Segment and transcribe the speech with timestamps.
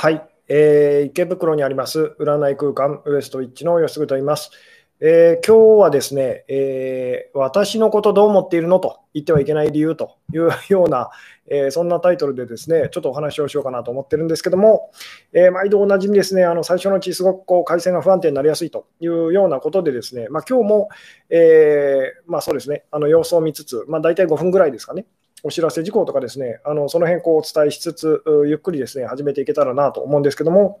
[0.00, 4.52] はい、えー、池袋にあります占い空間ウエストウィッチの吉嗣と言います。
[5.00, 11.10] えー、今日はですね、えー、私のことどう思っているのと言ってはいけない理由というような、
[11.50, 14.92] えー、そんなタイトルでですね、ちょっとお話をしようかなと思ってるんですけども、
[15.32, 20.90] え毎度おなじみですね、あの最初のうちすごくこう回線が不安定になりやすいというようなことでですね、まあ、今日も、
[21.28, 25.06] えまあ、そうですね、あの様子を見つつ、まあ、大体5分ぐらいですかね、
[25.42, 30.80] お知らせ事項とかですね、あのその辺こうお伝えしつつ、ゆっくりですね、始めていけたらなと思うんですけども、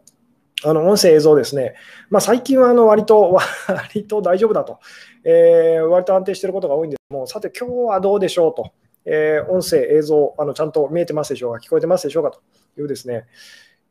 [0.64, 1.74] あの音声、映像ですね、
[2.10, 3.32] まあ、最近はあの割と
[3.68, 4.80] 割と大丈夫だと、
[5.24, 8.72] えー、割と安定していることが多いんですけども、さて、今日はどうでしょうと、
[9.04, 12.40] えー、音声、映像あの、ちゃんと見えてますでしょうか、聞こえてますでしょうかと
[12.80, 13.26] いうですね、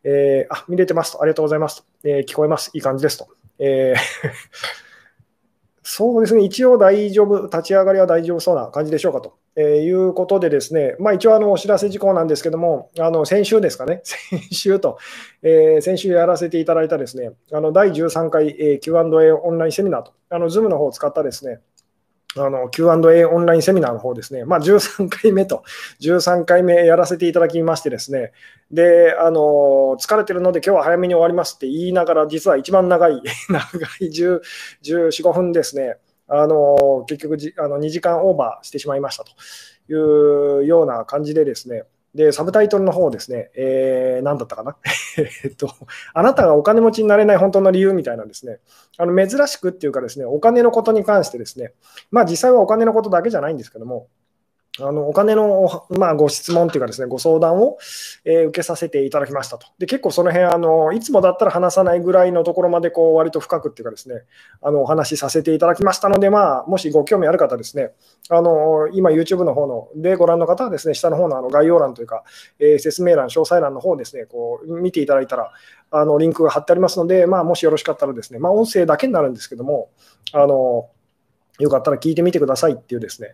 [0.04, 3.28] えー、あ見れてますと、ありがとうございますと、え聞こえます、いい感じですと。
[3.60, 3.94] え
[5.90, 14.98] そうですね、一応大丈夫、立ち上がりは大丈夫そうな感じでしょうかと、えー、いうことで、ですね、まあ、一応あのお知らせ事項なんですけども、あの先週ですかね、 先週と、
[15.44, 21.62] えー、先週やらせていただいたですね、あの第13回、えー、Q&A オンラインセミナーと、あの Zoom の方を使ったですね、
[22.38, 25.64] あの Q&A オンラインセミナーの方ですね、まあ、13回目と、
[26.02, 28.32] 13回目やらせていただきましてですね、
[28.72, 33.68] で、あの疲れてるので今日は早めに終わりますって言いながら、実は一番長い、 長
[34.00, 34.42] い10
[34.84, 39.32] 14、15分ですね、あの結局じあの2時間オーバーしてしまいましたと
[39.92, 41.84] いうような感じでですね、
[42.18, 44.76] で、サブタイトルの方ですね、えー、何だったかな？
[45.46, 45.70] えっと、
[46.16, 48.60] あなたがお金持ちになれない本当の理由みたいなんですね。
[48.98, 51.74] あの珍しくっていうかですね、お金のことに関してですね、
[52.10, 54.08] まあ実際はお金のことだけじゃないんですけども、
[54.80, 57.78] あのお金の、まあ、ご質問というかですね、ご相談を、
[58.26, 59.68] えー、受けさせていただきましたと。
[59.80, 64.24] で、結構その辺あのいつもだったら話さないぐらいのところまで、こう、割と深くっていうかですね、
[64.62, 67.92] あのお話しさせていただきましたので、まあ、もしご興味ある方ですね、
[68.30, 72.24] あの今 YouTube の方のでご覧の方はですね、下の方のあの概要欄というか、
[72.60, 75.52] えー、説明欄、詳細欄の方ですね、こう、見ていただいたら、
[75.90, 79.90] あのリンクが貼ってありますので、まあ、もしよろしかったらですね、まあ、音声だけになるんですけども、
[80.34, 80.90] あの
[81.60, 83.30] よかったら聞いてみてくださいっていうですね、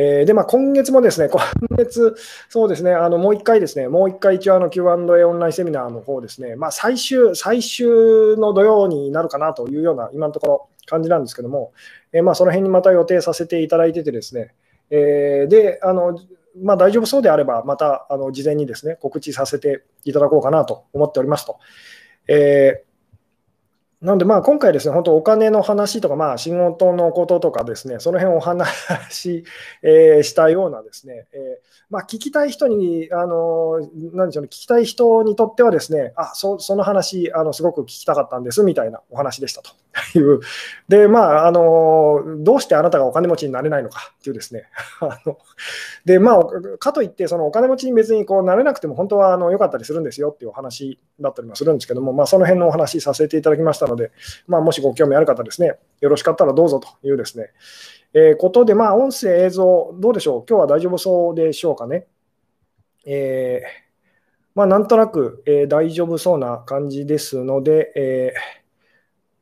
[0.00, 1.42] えー、で、まあ、今月もですね、 今
[1.76, 2.14] 月、
[2.48, 11.72] そうですね、あのもう一回ですね、もう一回一応あの Q&A オンラインセミナーの方ですね、まあ、最終、最終の土曜になるかなというような、今のところ感じなんですけども、
[12.12, 14.54] えー、まあ、その辺にまた予定させていただいててですね、
[14.90, 16.16] えー、で、あの、
[16.62, 21.58] まあ、大丈夫そうであれば、またあの事前にですね、告知させていただこうかなと思っておりますと。
[22.28, 22.87] えー
[24.00, 28.70] なので、まあ、今回ですね、本当お金の話とか、まあ、仕事のこととかですね、その辺お話
[29.10, 29.44] し、
[29.82, 33.80] えー、したようなですね、えー、まあ、聞きたい人に、あの、
[34.12, 39.72] なんでしょうね、聞きたい人にとってはですね、あ、そその話、あの、すごく聞きたかったんです、みたいなお話でしたと。
[40.14, 40.40] いう。
[40.88, 44.64] で、まあ、あの、どうしてあなたがお金持ちになれないのかっていうですね、
[45.00, 45.38] あの、
[46.04, 54.10] で、まあ、かといって、そのお金持ちに別にこうなれなくても、本当はあの良かったりするんですよっていうお話だったりもするんですけども、まあ、その辺のお話させていただきましたので、
[54.46, 57.50] まあ、もしご興味ある方ですね、よろしかったらどうぞというですね、
[58.14, 62.06] えー、ことで、まあ、音声、映像、どうでしょう、今日は大丈夫そうでしょうかね？
[63.06, 63.68] えー、
[64.54, 68.58] まあ、なんとなく、えー、大丈夫そうな感じですので、えー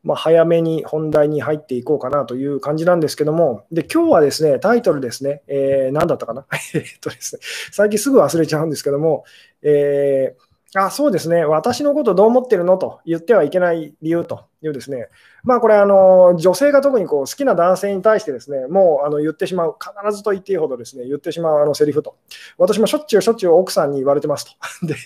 [0.06, 6.47] まあ、早めに本題に入っていこうかなという感じなんですけども、で今日はですね、タイトルですね、えー、何だったかな？
[6.75, 7.41] えっとですね、
[7.72, 9.25] 最近すぐ忘れちゃうんですけども、
[9.62, 15.09] えーあそうですね、私のことどう思ってるのと言ってはいけない理由というですね、
[15.45, 22.16] まあ、これあの、女性が特にこう好きな男性に対してですね、もうあの言ってしまう、必ずと言っていいほどですね言ってしまうあのセリフと、
[22.59, 24.53] 私もしょっちゅうしょっちゅう奥さんに言われてますと。
[24.87, 24.97] で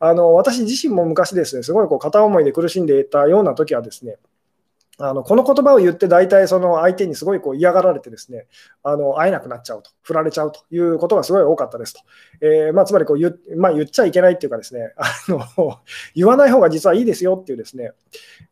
[0.00, 4.16] あの私自身も昔ですね、すごいこう片思いで苦しんでいたような時はですね、
[4.98, 8.46] あのこの言葉を言って大体その相手にすごいこう嫌がられてですね
[8.82, 12.00] あの会えなくなっちゃうと振られちゃうということがすごい多かったですと、
[12.40, 15.78] えー、まあ、つまりこう言,、まあ、言っちゃいけないっていうかですねあの
[16.14, 17.92] 言わない方が実はいいですよっていうですね、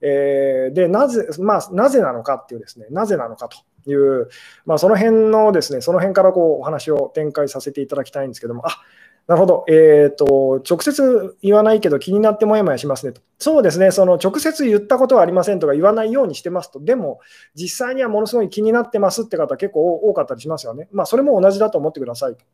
[0.00, 3.58] えー、でなぜ、まあ、なぜなのかっていうですねなぜなのかと
[3.90, 4.28] いう、
[4.67, 8.81] まあ、その辺のですねその辺からこうお話を展開させていただきたいんですけどもあ
[9.26, 13.20] なるほど、えーと、直接言わないけど気になってもやもやしますねと。
[13.38, 17.20] そうですね、その直接言ったことはありませんとか言わないようにしてますと、でも
[17.54, 20.88] 実際にはものすごい気になってますって方、結構多かったりしますよね。
[20.92, 22.44] まあ、それも同じだと思ってくださいと。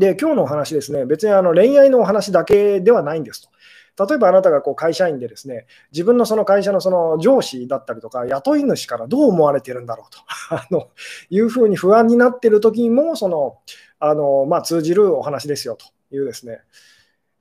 [0.00, 4.06] で、今日のお話ですね、別にあの恋愛のお話だけではないんですと。
[4.06, 10.18] 例えばあなたがこう会社員でですね、自分のその会社のその上司だったりとか、雇い主からどう思われてるんだろうと
[10.50, 10.88] あの
[11.30, 13.58] いうふうに不安になっている時も、その
[14.06, 16.60] あのまあ、通じるお話ですよというですね。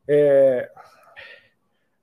[0.07, 0.83] えー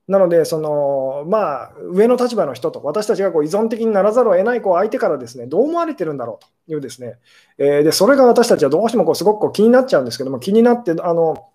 [0.07, 7.15] なので、そのまあ、上の立場の人と私たちがこう依存的にならざるを得ないこう相手からですねどう思われてるんだろうというですね、
[7.57, 11.47] えー、でそれが私たちはどうしてもこうすごくこう気になっちゃうんですけども気になってあの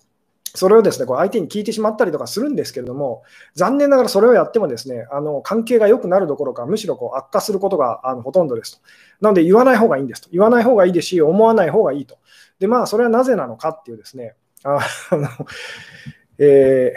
[0.56, 3.22] それをですね、こう相手に聞いてしまったりとかするんですけれども、
[3.54, 8.82] 残念ながらそれをやってもですね、あの関係が良くなるどころか、むしろこう悪化することがあのほとんどですと。
[9.20, 10.30] なので、言わない方がいいんですと。
[10.32, 12.16] 言わない方がいいですし、思わない方がいいと。
[12.58, 14.80] で、まあ、それはなぜなのかっていうですね、あ
[15.12, 15.28] の、
[16.38, 16.94] え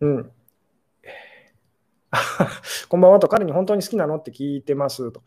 [0.00, 0.32] ー、うん。
[2.88, 5.22] こんばんはと、彼に本当に好きなのって聞いてますと。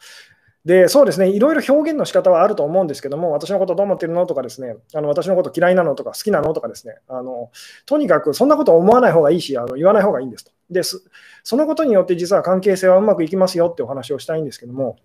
[0.65, 7.49] で、そうですね、いろいろ表現の仕方はあると思うんですけども、私のことどう思ってるのとかですね、あの私のこと嫌いなのとか好きなのとかですね、あの
[7.87, 10.51] とにかくそんなこと思わない方がいいし、あの言わない方がいいんですと。
[10.69, 14.97] でそのことによって実は関係性はうまくいきますよってお話をしたいんですけども、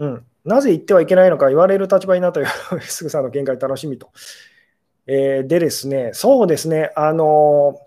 [0.00, 2.46] うん、なぜ言ってはいけないのか言われる立場になったよ、
[2.80, 4.10] すぐさんの見解楽しみと。
[5.06, 7.78] えー、でですね、そうですね、あの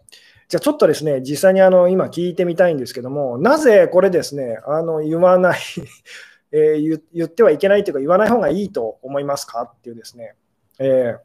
[0.48, 5.60] じゃあちょっとですね、実際にあの今聞いてみたいんですけども、なぜこれですね、あの言わない
[6.52, 9.64] えー、言ってはいけないというか、言わない方がいいと思いますか？
[9.64, 10.36] っていうですね、
[10.78, 11.20] えー、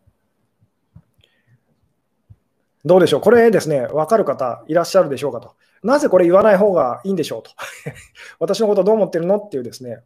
[2.86, 5.54] どうでしょう、これですね、分かる方いらっしゃるでしょうかと。
[5.82, 7.50] なぜこれ言わない方がいいんでしょうと。
[8.40, 9.36] 私のことどう思ってるの？
[9.36, 9.98] っていうですね、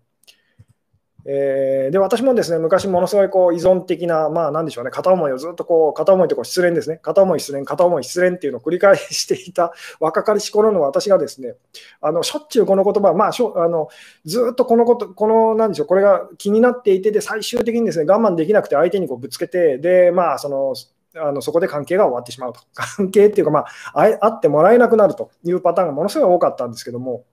[1.25, 11.55] えー、で私もですね昔、ものすごいこう依存的な、まあ、なんでしょうね、片思いをずっとこう、片思いとこう失恋ですね、片思い、失恋、片思い、失恋っていうのを繰り返していた 若かりし頃の私がですね、
[12.01, 13.89] あのしょっちゅうこの言葉、まあ、しょあの
[14.25, 20.75] ずっとこのこと、この、なんでしょう、これが気になっていて、で最終的にですね我慢できなくて相手にこうぶつけて、で、まあ、その、
[21.15, 22.61] あのそこで関係が終わってしまうと。
[22.75, 27.25] 関係っていうか、まあ、会ってもらえなくなるというパターンがものすごい多かったんですけども、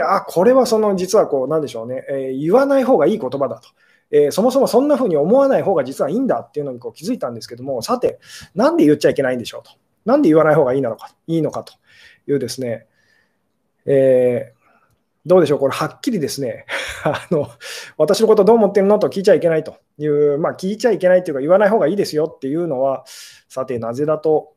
[0.00, 3.68] あ、これはその実はこう、なんでしょうね、えー、言わない方がいい言葉だと。
[4.10, 8.18] えー、そもそもそんな風に思わない方が実はいいんだっていうのにこう気づいたんですけども、さて、
[8.54, 9.72] なんで言っちゃいけないんでしょうと。
[10.04, 11.72] なんで言わない方がいいのかいいのかと。
[12.26, 12.86] いうですね、
[13.86, 14.58] えー、
[15.26, 16.66] どうでしょう、これはっきりですね、
[17.04, 17.48] あの
[17.98, 23.04] 私のことどう思ってるのと聞いちゃいけないという、まあ、聞いちゃいけないというか、言わない方がいいですよっていうのは、
[23.48, 24.54] さて、なぜだと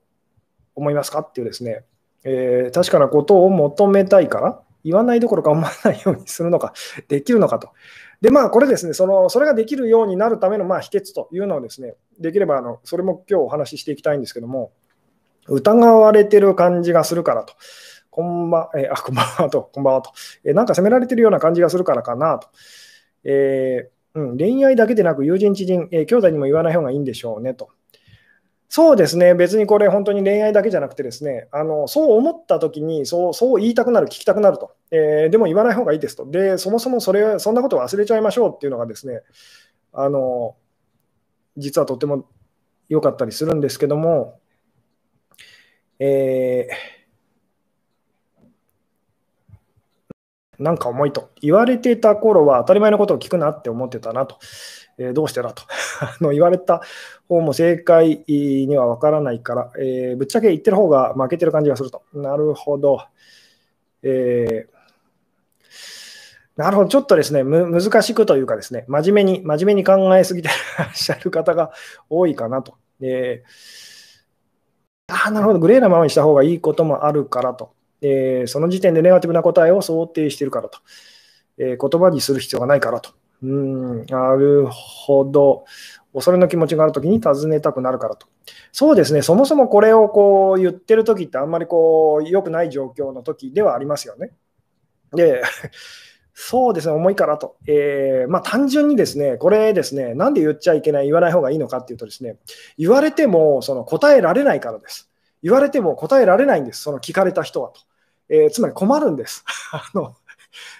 [0.75, 1.83] 思いますかっていうですね、
[2.23, 6.73] えー、確かなことを求めたいから言わないどころか思わないようにするのか、
[7.07, 7.69] できるのかと。
[8.21, 14.71] で、まあ、これですね、そのそれができるようになるためのまあ秘訣というのをですね、できればあの、それも今日お話ししていきたいんですけども、
[15.47, 17.53] 疑われてる感じがするからと。
[18.09, 20.11] こんばん、えあ、こんばんはと、こんばんはと。
[20.43, 22.47] えなんか責められてるような感じがするからかなと。
[23.23, 27.69] えー、うん、恋愛だけでなく友人、知人、えー、兄弟にも言わない方がいいんでしょうねと。
[28.69, 31.47] そうですね、別にこれ、本当に恋愛だけじゃなくて、ですね。
[31.51, 39.21] あのそう思ったときにそう、そう言いたくなる、聞きたくなると、えー、でも言わない方がいいですと、でそもそもそれそんなこと忘れちゃいましょうっていうのが、ですね。
[39.93, 40.55] あの
[41.55, 42.29] 実はとても
[42.89, 44.39] 良かったりするんですけども、
[45.99, 46.96] えー、
[50.59, 51.29] なんか重いと。
[51.41, 54.37] 言われてた頃は当たり前のことを聞くなって思ってたなと。
[54.97, 55.63] えー、どうしてだと
[56.01, 56.81] あの言われた
[57.29, 62.01] 方も正解には分からないから、えー、ぶっちゃけ言ってる方が負けてる感じがすると。
[62.13, 62.99] なるほど。
[64.03, 64.77] えー
[66.57, 70.49] なるほど、ちょっとですね、難しくというかですね、真面目に、真面目に考えすぎて
[70.79, 71.71] らっしゃる方が
[72.09, 72.73] 多いかなと。
[72.99, 77.76] えー、あなるほど、グレーなままにした方がいいこともあるからと。
[78.01, 80.79] えー、その時点でネガティブな答えを想定しているからと。
[81.57, 83.11] えー、言葉にする必要がないからと。
[83.43, 85.65] うん、なるほど。
[86.13, 88.27] 恐れの気持ちがあるときに尋ねたくなるからと。
[88.71, 94.31] そうですね、そもそもこれをこう言ってるときって、あんまりこう良くない状況のときではありますよね。
[95.13, 95.43] で、
[96.33, 97.57] そうですね、重いからと。
[97.67, 102.37] えー、まあ、単純にですね、これですね、なんで言っちゃいけない、言わない方がいいのかっていうとですね、
[102.77, 105.09] 言われてもその答えられないからです。
[105.41, 107.81] 言われても答えられないんです、その聞かれた人はと。
[108.29, 109.43] えー、つまり困るんです。
[109.71, 110.15] あの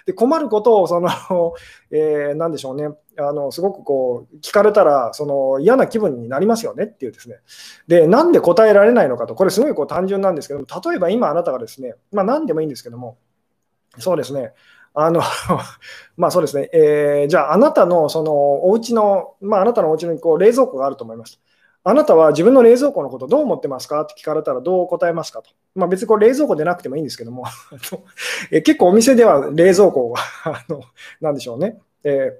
[0.06, 1.08] で困ることをその、
[1.90, 2.88] えー、なんでしょうね。
[3.20, 7.40] あのすごくこう聞かれたらその嫌な気分になりますよねっていうですね。
[7.88, 13.18] でなんで答えられないのかとこれすごいこう単純なんですけども例えば今あなたがですねまあ何でもいいんですけども
[13.98, 14.54] そうですね。
[14.94, 15.20] あの
[16.16, 21.40] まあそうですね、えー、じゃああなたのそのお家のまああなたのお家にこう冷蔵庫があると思います。
[21.88, 24.02] あなたは自分の冷蔵庫のことどう思ってますか？
[24.02, 25.48] って聞かれたらどう答えますかと。
[25.74, 27.46] まあ、別にこれ冷蔵庫でなくてもいいんですけども。
[28.52, 30.14] え結構お店では冷蔵庫を
[30.44, 30.82] あの、
[31.22, 31.78] なんでしょうね。
[32.04, 32.38] え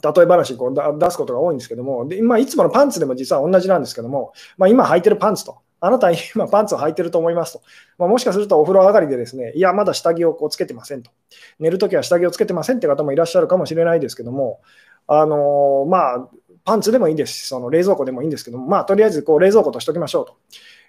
[0.00, 7.62] ー、例え話こう出すことが多いんですけども、でまあ、いつものパンツでも実は同じなんですけども、まあ、今履いてるパンツと、あなたは今パンツを履いてると思いますと、
[7.98, 11.10] まあ、もしかするとお風呂上がりでですね、いや、まだ下着をこうつけてませんと、
[11.58, 14.60] 寝るときは下着をつけてませんって方もいらっしゃるかもしれないですけども、
[15.08, 16.28] あのー、まあ、
[16.68, 20.36] パンツでもいいですし、その冷蔵庫でもいいんですけども、まあ、とりあえずこう冷蔵庫としておきましょうと。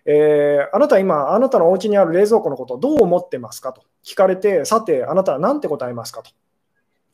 [0.03, 6.31] えー、あなた今、あなたのお家にある冷蔵庫のことをどう思ってますかと聞かれて、さて、あなたは何て答えますかと。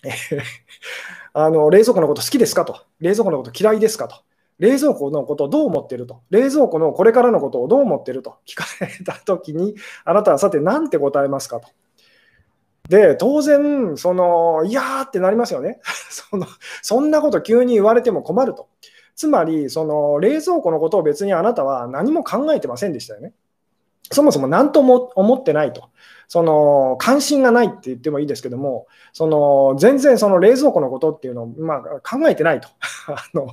[1.33, 4.15] あの冷蔵庫のこと好きですかと、冷蔵庫のこと嫌いですかと、
[4.57, 11.67] 冷蔵庫のことをどう思ってると、冷蔵庫のこれからのことをどう思ってると聞かれたときに、あなたはさて、なんて答えますかと。
[12.89, 15.79] で、当然、その、いやーってなりますよね。
[16.09, 16.45] その
[16.81, 18.67] そんなこと急に言われても困ると。
[19.15, 23.33] つまり、その冷蔵庫のことを別にあなたは何も考えてませんでしたよね。
[24.11, 25.89] そもそも何とも思ってないと。
[26.27, 32.69] その関心がないって言ってもいいですけども、その全然その冷蔵庫のことっていうのを、ま、考えてないと。
[33.07, 33.47] あの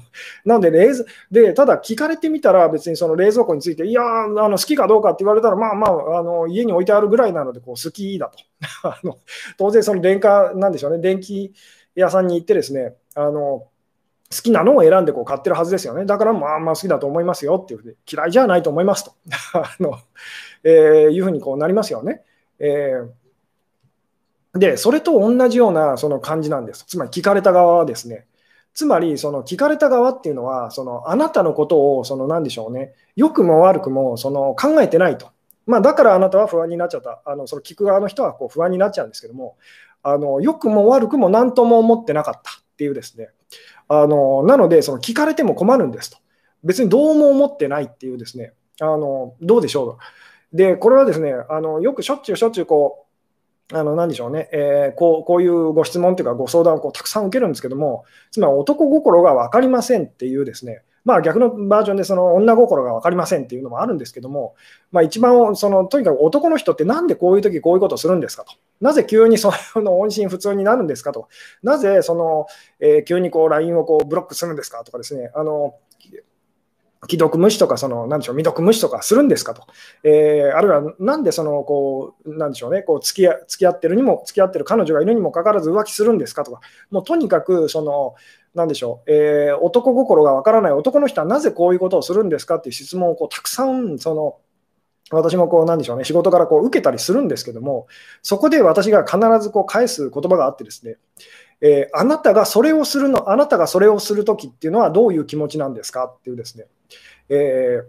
[0.44, 0.92] なので冷
[1.30, 8.38] で、ただ聞かれてみたら、別にその冷蔵庫について、いやあの、好きかどうかって言われたら、まあまあ、あの家に置いてあるぐらいなのでこう好きだと。
[8.88, 9.18] あの
[9.58, 11.52] 当然、その電化なんでしょうね、電気
[11.94, 13.66] 屋さんに行ってですね、あの
[14.34, 16.06] 好きなのを選んでこう買ってるはずですよね。
[16.06, 19.12] だからまあまあ好きだと思いますよっていうふうに、嫌いじゃないと思いますと
[19.54, 19.98] あの、
[20.64, 22.24] えー、いうふうにこうなりますよね。
[22.58, 26.84] えー、で、それと同じようなその感じなんです。
[26.86, 28.26] つまり聞かれた側はですね。
[28.74, 35.28] つまり、その聞かれた側っていうのは、そのあなたのことを、その何でしょうね、良くも悪くもその考えてないと。
[35.66, 37.20] まあ、だからあなたは不安になっちゃった。
[37.24, 39.56] あのその聞く側の人はこう不安になっちゃうんですけども、
[40.02, 43.28] あの良くも悪くも何とも思ってなかったっていうですね。
[43.94, 46.16] あのなので、その聞かれても困るんですと。
[46.64, 48.52] 別にどうも思ってないっていうですね。
[48.80, 49.98] あのどうでしょ
[50.52, 53.06] うで、これはですね、あのよくしょっちゅうしょっちゅうこ
[53.70, 64.54] う、あの何でしょうね、えー、こうこういうご質問というかご相談をこうたくさん受けるんですけども、つまり男心が分かりませんっていうですね、まあ、逆のバージョンでその女心が分かりませんっていうのもあるんですけども、
[64.92, 71.28] まあ、一番そのとにかく男の人ってなんでこういう時こういうことするんですかと、なぜ急にその音信不通になるんですかと、
[71.62, 72.46] なぜその、
[72.78, 75.74] えー、急にこう LINE をこうブロックするんですかとかですね、あの
[77.08, 79.66] 既読無視とか、その、なんでしょう、未読無視とかするんですかと。
[80.04, 88.14] えー、あるいは、なんでその、こう、なんでしょうね、こう付き合、付き合ってるにも、付き合ってる彼女がいるにもかかわらず浮気するんですかとか、もうとにかく、その、
[88.54, 94.36] なんでしょう、えー、男心がわからない男の人はなぜこういうことをするんですかっていう質問をこうたくさん、その、
[95.10, 97.86] 私もこう、なんでしょうね、仕事からこう受けたりするんですけども、
[98.22, 100.96] そこで私が必ずこう返す言葉があってですね、
[101.60, 106.66] えー、あなたがそれをするの、あなたがそれをするときっていうのはどういう気持ちなんですかっていうですね、
[107.32, 107.80] え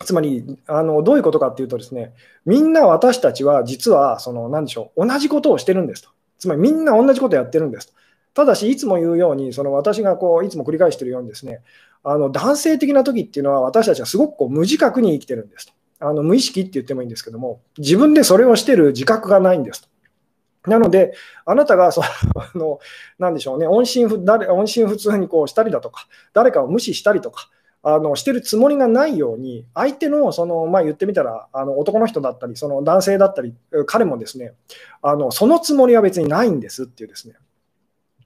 [0.00, 2.14] ー、つまりあのどういうことかっていうとですね
[2.46, 6.10] みんな私たちは実はその何でしょう同じことをしてるんですと。
[6.38, 7.92] つまりみんな同じことをやってるんですと。
[8.32, 11.62] ただしいつも言うようにその私がこういつも繰り返してるようにですね
[12.04, 15.72] あの男性的な時っていうのは私たちはすごくこう無自覚に生きてるんですと。
[16.02, 19.90] あの無意識って言ってもいいんですけども自分でそれをしてる自覚がないんですと。
[20.66, 21.14] なので、
[21.46, 22.02] あなたがそ
[22.54, 22.80] の、
[23.18, 27.48] なんでしょうね、音信不誰音信不通にこうしたりだとか、誰かを無視したりとか、
[27.82, 33.54] あのしてるつもりがないように、相手のその、まあ、言ってみたらあの男の人だったり、その男性だったり、
[33.86, 34.52] 彼もですね
[35.02, 37.34] あのそのつもりは別にないんですっていうですね。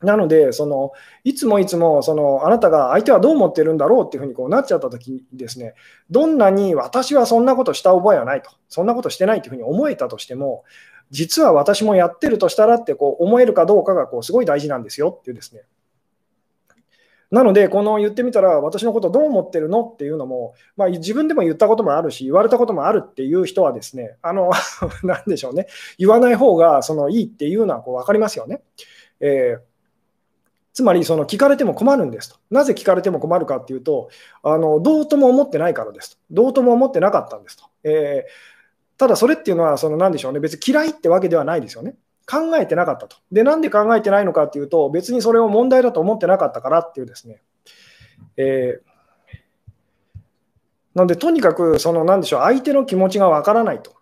[0.03, 0.93] なので、その
[1.23, 5.75] いつもいつもそのあなたが相手はどう思ってるんだろうっていうふうにこうなっちゃったときにですね、
[6.11, 10.65] どんなに私はそんなことした覚えはないと、そんなことしてないというふうに思えたとしても、
[11.11, 15.63] 実は私もやってるとしたらってこう思えるかどうかがこうすごい大事なんですよっていうですね。
[17.31, 24.51] なので、この言ってみたら、私のことどう思ってるのっていうのも、まあ、自分でも言ったこともあるし、言われたこともあるっていう人はですね、あの、
[25.03, 25.67] なんでしょうね、
[25.99, 28.63] 言わない方がそのいいっていうのはこう分かりますよね。
[29.21, 29.75] えー
[30.75, 32.37] つまりその聞かれても困るんですと。
[32.51, 34.11] なぜ聞かれても困るかっていうと、
[34.43, 36.19] あのどうとも思ってないからですと。
[36.33, 37.65] どうとも思ってなかったんですと。
[37.85, 41.95] えー、ただそれっていうのは、その何でしょうね、別に嫌いってわけではないですよね。
[42.27, 43.17] 考えてなかったと。
[43.31, 47.43] で、なんで考えてないのかっていうと、別にそれを問題だと思ってなかったからっていうですね。
[48.37, 48.95] えー、
[50.95, 53.93] なので、とにかく、その、なんでしょう、相手の気持ちがわからないと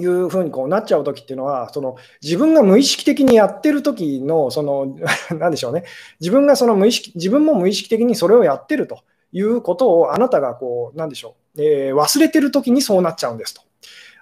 [0.00, 4.96] いうふうにこうなっちゃうときっていうのは、その自分が無意識的にやってるときの、その、
[5.38, 5.84] なんでしょうね、
[6.20, 9.00] 自分がその無意識、自分も無意識的にそれをやってると
[9.32, 13.62] いうことを、あなたがこう、なんでしょう、えー、忘れてるときにそうなっちゃうんですと。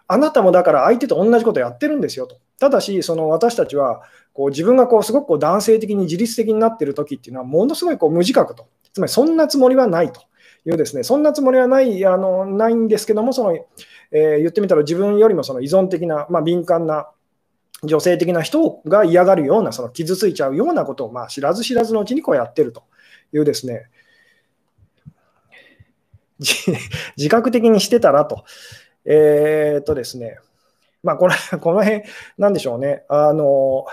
[0.08, 2.36] あなたもだから相手と同じことやってるんですよと。
[2.58, 10.20] ただし、その私たちはこう自分がこうすごくこう男性的に自律的になっている時っていうのは、ものすごいこう無自覚と、つまりそんなつもりはないと
[10.64, 13.58] いうですね、そんなつもりはないあのないんですけども、その
[14.12, 17.08] えー、言ってみたら自分よりもその依存的な、まあ、敏感な
[17.82, 22.84] 女性的な人が嫌がるような、その傷ついちゃうようなことを、まあ、知らず知らずのうちにこうやってると
[23.32, 23.86] いうですね、
[27.16, 28.44] 自覚的にしてたらと、
[29.04, 30.38] えー、っとですね、
[31.02, 32.02] まあ、この この辺、
[32.38, 33.86] なんでしょうね、あの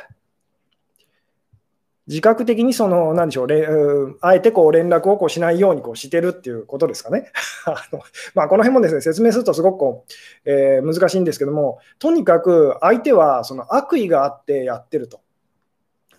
[2.07, 7.31] 自覚的にその、なんでしょう、あえてこう連絡をこうしないようにこうしてるっていうことですかね。
[7.65, 8.01] あの
[8.33, 15.21] まあ、この辺もですね説明するとすごくこう、えー、難しいんですけども、とにかく相手はその悪意があってやってると。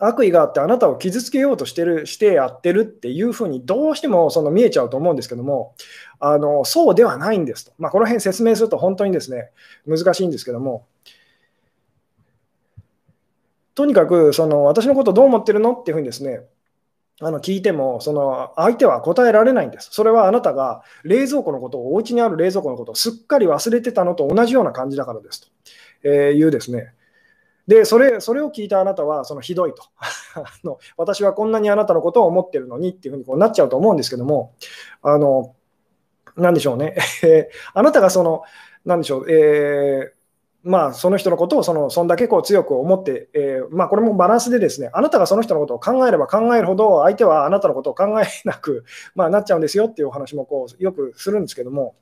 [0.00, 5.74] 悪意があってあなたを傷つけようとしてるしてやってるっていうふうにどうしてもその見えちゃうと思うんですけども
[6.18, 9.50] あのそうではないんですと、まあ、この辺説明すると本当にですね
[9.86, 10.86] 難しいんですけども
[13.74, 16.40] とにかくその私のことどう思ってるのっていうふうにですね
[17.22, 19.90] あの聞いてもその相手は答えられないんです。
[19.92, 25.48] それはあなたが冷蔵庫のことを、お家にある冷蔵庫のことをすっかり忘れてたのと同じような感じだからですと
[26.02, 26.94] えいうですね。
[27.70, 29.84] でそれそれを聞いたあなたはそのひどいと
[30.34, 30.78] あの。
[30.96, 34.54] 私はこんなにあなたのことを思ってるのにっていうふうにこうなっちゃうと思うんですけども、
[35.02, 35.54] あの
[36.36, 36.96] なんでしょうね、
[37.72, 38.42] あなたがその、
[38.84, 48.84] なんでしょう、えーまあ、その人のことをそのそんだけこう強く思って、えー、まあ、これもバランスでですねあなたがその人のことを考えれば考えるほど相手はあなたのことを考えなく、
[49.14, 51.94] まあ、なっちゃうんですよっていうお話もこうよくするんですけども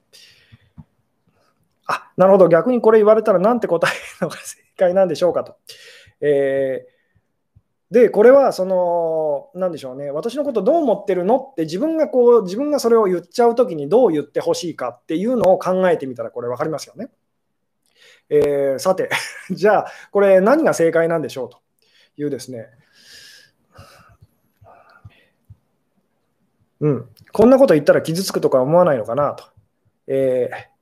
[1.89, 5.57] あなるほど逆にこれ言われたらなんて答えるのが正解なんでしょうかと。
[6.21, 6.99] えー
[7.91, 17.09] で、これは、その、なんでしょうね、私のことどう思ってるのって自分がこう、自分がそれを言っちゃうときにどう言ってほしいかっていうのを考えてみたら、これ分かりますよね。
[18.29, 19.09] えー、さて、
[19.51, 21.61] じゃあ、これ何が正解なんでしょうと
[22.19, 22.69] いうですね、
[26.81, 29.45] うん、こんなこと言ったら傷つくとか思わないのかなと。
[30.07, 30.78] えー、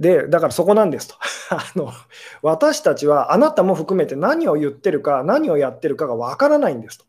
[0.00, 1.14] で、だからそこなんですと
[1.54, 1.92] あの。
[2.42, 7.04] 私たちはあなたも含めて何を言ってるか、何をやってるかがわからないんですと。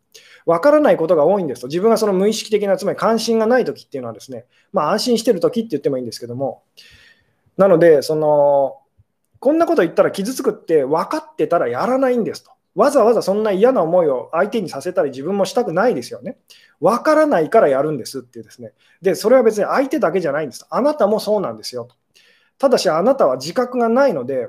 [0.45, 1.67] わからないことが多いんですと。
[1.67, 6.63] 自分がその無意識的な、つまり関心がないときっていうのはですね、まあ安心してるときって言ってもいいんですけども、
[7.55, 8.79] なので、その、
[9.39, 12.51] こんなこと言ったら傷つくって分かってたらやらないんですと。
[12.75, 16.37] わざわざそんな嫌な思いを相手にさせたり自分もしたくないですよね。
[16.79, 18.73] 分からないからやるんですっていうですね。
[19.01, 20.65] で、それは別に相手だけじゃないんです。
[20.69, 21.95] あなたもそうなんですよと。
[22.61, 24.47] ただしあなたは自覚がないので、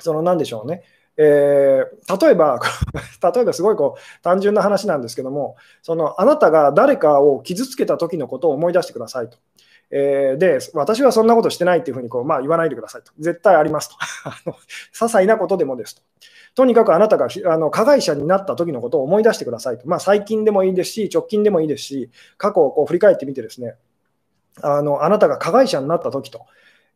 [0.00, 0.82] その何でしょうね。
[1.16, 2.58] えー、例えば、
[3.22, 9.38] 例えばすごいこう単純な話なんですけども、そのあなたが誰かを傷つけた時のことを思い出してくださいと。
[9.92, 13.12] えー、で、私はそんなことしてないっていうふうにこう、まあ、言わないでくださいと。
[13.20, 13.94] 絶対ありますと。
[14.50, 14.54] 些
[14.92, 16.02] 細なことでもですと。
[16.56, 19.86] とにかくあなたがあの加害者になった時のことを思い出してくださいと。
[19.86, 23.76] まあ、最近でもいいですし、直近でもいいですし、過去をこう振り返ってみてですね、
[24.62, 26.46] あのあなたが加害者になった時と。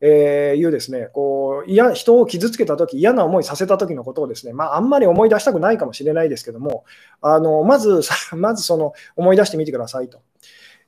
[0.01, 6.85] えー、いうですね、こういや人を傷つけたとき、嫌な思いさせたときのことをですね、まあ、あんまり思い出したくないかもしれないですけども、
[7.21, 8.01] あのまず、
[8.37, 10.21] まずその思い出してみてくださいと。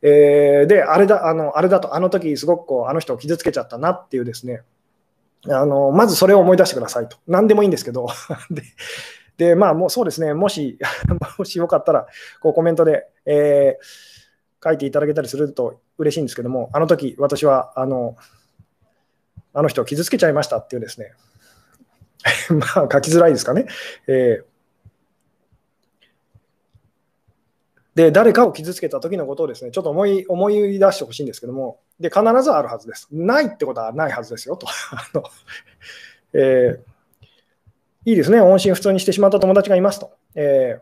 [0.02, 4.62] えー、で、あれだ、あの、あれだと、あの時すごくこう、あの人を傷つけちゃったなっていうですね、
[5.48, 7.16] あの、まずそれを思い出してくださいと。
[7.26, 8.08] 何でもいいんですけど、
[8.50, 8.62] で、
[9.36, 10.78] でまあ、もうそうですね、もし、
[11.38, 12.06] もしよかったら、
[12.40, 18.16] こうコメントで、えー、書いていただけたりすると嬉しいんですけども、あの時私は、あの、
[19.56, 21.14] あの人を傷つけちゃいましたっていうですね、
[22.50, 23.66] まあ、書きづらいですかね。
[24.06, 24.44] えー
[27.94, 33.08] で、誰かを傷つけた時のことをですね、ちょっと思い思い出してほしいんですけども、で、必ずあるはずです。
[33.10, 34.66] ないってことはないはずですよと。
[34.92, 35.24] あの
[36.34, 40.10] えー、いいですね、音信不通にしてしまった友達がいますと。
[40.34, 40.80] えー、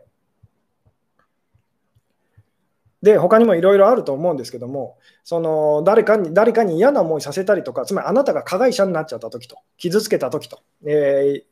[3.05, 11.43] で、他にもいろいろあると思うんですけども、その誰かに誰かに嫌な思いさせたりとか、つまりあなたが加害者になっちゃった時と、傷つけた時と、え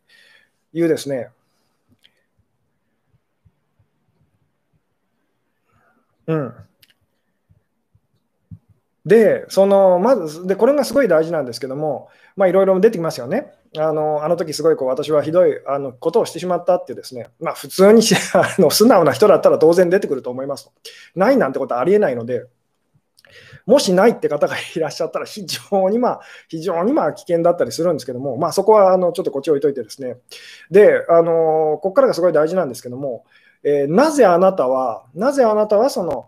[0.73, 1.29] ー、いうですね、
[6.25, 6.53] うん。
[9.05, 13.51] で、そのまずで、これがすごい大事なんですけども、まあ、いろいろ出てきますよね。
[13.77, 18.03] あのあの時すごいこう私はひどいあのことをしてしまったっていうですね、まあ、普通に
[18.35, 20.71] あの素直な人だったら当然出てくると思います。
[21.15, 22.45] ないなんてことはありえないので、
[23.65, 30.17] もしないって方がいらっしゃったら非常にまあ、非常にまあ危険だったりするんですけども、まあ、そこはあのちょっとこっち置いといてですね。
[30.69, 33.25] で、あのここからがすごい大事なんですけども、
[33.63, 36.27] えー、なぜあなたは、なぜあなたはその、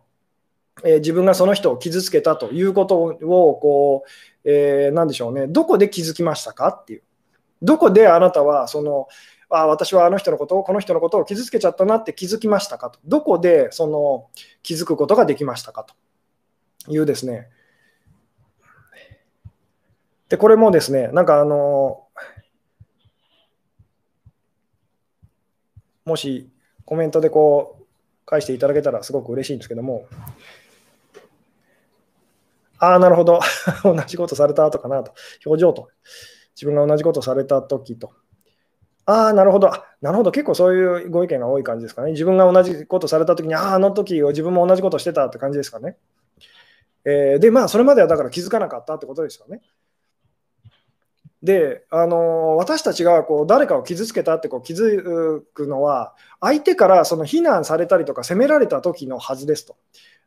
[0.83, 4.09] え、自分がその人を傷つけたということを、こう、
[4.49, 7.03] えー、なんでしょうね、どこで気づきましたかっていう。
[7.61, 9.07] どこであなたは、その、
[9.49, 12.99] あ私はあの人のことを、この人のことを傷つけちゃったなって気づきましたかと。
[13.05, 14.27] どこでその
[14.63, 15.85] 気づくことができましたか
[16.85, 17.49] というですね。
[20.29, 22.05] で、これもですね、なんかあの、
[26.05, 26.49] もし
[26.85, 27.85] コメントでこう
[28.25, 30.07] 返していただけたらすごく嬉しいんですけども、
[32.79, 33.39] ああ、なるほど、
[33.83, 35.13] 同じことされたとかなと、
[35.45, 35.89] 表情と、
[36.55, 38.11] 自分が同じことされたときと、
[39.05, 42.11] ああ、なるほど、なるほど、結構そういうご意見が多い感じですかね。
[42.11, 45.97] 自分が同じことされたときに、ああ、あの時自分も同じことしてたって感じですかね。
[47.05, 49.61] えー、で、まあ、それまではだから気づかなかったってことですよね。
[51.43, 59.77] で、あの私たちがこう誰かを傷つけたってこう気づくのは、相手からその非難されたりとか責められた時のはずですと。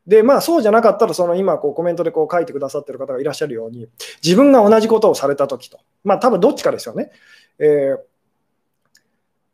[0.08, 3.88] で、まあ、そうじゃなかったら、その今こうコメントでこう書いてくださってる方がいらっしゃるように、
[4.24, 7.10] 自分が同じことをされた時と、まあ、多分どっちかですよね。
[7.58, 7.98] えー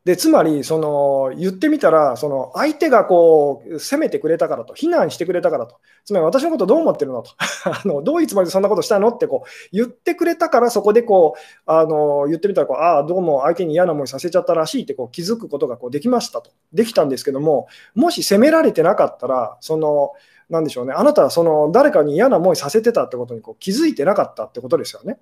[0.05, 5.79] でつまりその言ってみたらその相手がこう責めてくれたからと非難してくれたからと。
[6.05, 7.31] つまり私のことどう思ってるのと。
[7.65, 16.51] あのどういうつもりでそんなことしたのってこう言ってくれたからそこでこうあの言ってみたらこうああどうも相手に嫌な思いさせちゃったらしいってこう気づくことがこうできましたと。
[16.71, 17.65] できたんですけども
[17.95, 20.11] もし責められてなかったらその
[20.49, 25.17] なんでしょうねあなたはその誰かに嫌な思いさせてたってことにこう気づいてなかったってことですよね。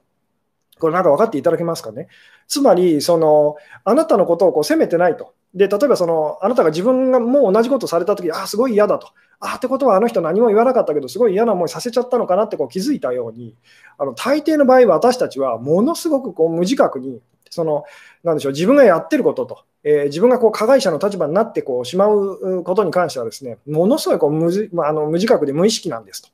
[0.80, 2.08] これなんか分かっていただけますかね。
[2.48, 3.56] つまり、その
[3.86, 5.34] あなたのことをこう責めてないと。
[5.54, 9.08] で例えばその、あなたが自分がもう同じことされたとき、ああ、すごい嫌だと。
[9.40, 13.56] ああ、ってことはあの人何も言わなかったけど、すごい嫌な思いさせちゃったのかなってこう気づいたように、
[13.98, 17.86] あの大抵の場合は私たちはものすごくこう無自覚に、その
[18.24, 26.32] なんでしょう自分がやってることと、えー、自分がこう加害者の立場になってこうしまうことに関してはですね、ものすごいこう無,、まあ、あの無自覚で無意識なんです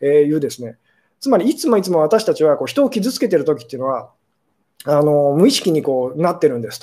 [0.00, 0.78] というですね、
[1.20, 4.10] つまりいつもいつも私たちはこう人を傷つけてるときっていうのは、
[4.84, 6.80] あの無意識にこうなってるんです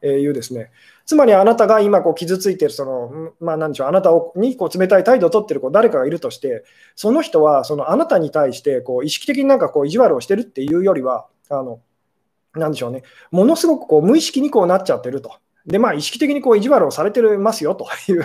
[0.00, 0.70] というですね。
[1.04, 6.64] つまりあなたが今こう傷ついてるその、まあ、何でしょうあなたにこう冷たい態度を取ってるこう誰かがいるとして、
[6.96, 11.80] その人はそのあなたに対してこう意識的になんかこう意地悪をしてるっていうよりは、あの
[12.54, 15.34] なんでしょうね、ものすごくこう無意識にこうなっちゃってると。
[15.66, 18.24] で、まあ、意識的にこう意地悪をされてますよという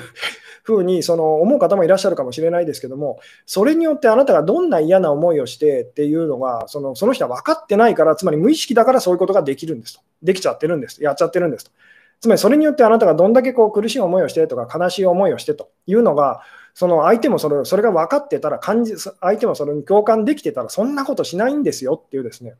[0.63, 10.02] ふうにその思う方もいらっしゃるかもしれないですけども、それによってあなたがどんな嫌な思いをしてっていうのが、そのその人は分かってないから、つまり無意識だからそういうことができるんですと。
[10.23, 11.04] できちゃってるんです。
[11.04, 11.71] やっちゃってるんですと。
[12.19, 16.41] つまりそれによってあなたがどんだけこう苦しい思いをしてとか悲しい思いをしてというのが、
[16.73, 22.56] その相手もそれそれが分かってたら感じ、相手もそれに共感できてたら、そんなことしないんですよっていうですね。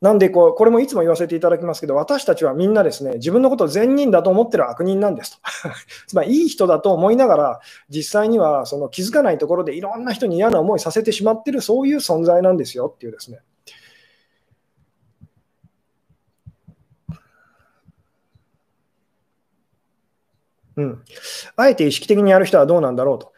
[0.00, 5.38] なんでこう、これもいつも言わせていただきますけど、私たちはみんなですね、自分のことを善人だと思ってる悪人なんですと。
[6.06, 13.40] つまり、いい人だと思いながら、実際にはその気づかないところでいろんな人に嫌な思いさせてしまってる、そういう存在なんですよっていうですね。
[20.76, 21.02] うん、
[21.56, 23.32] あえて意識的にやる人はどうなんだろうと。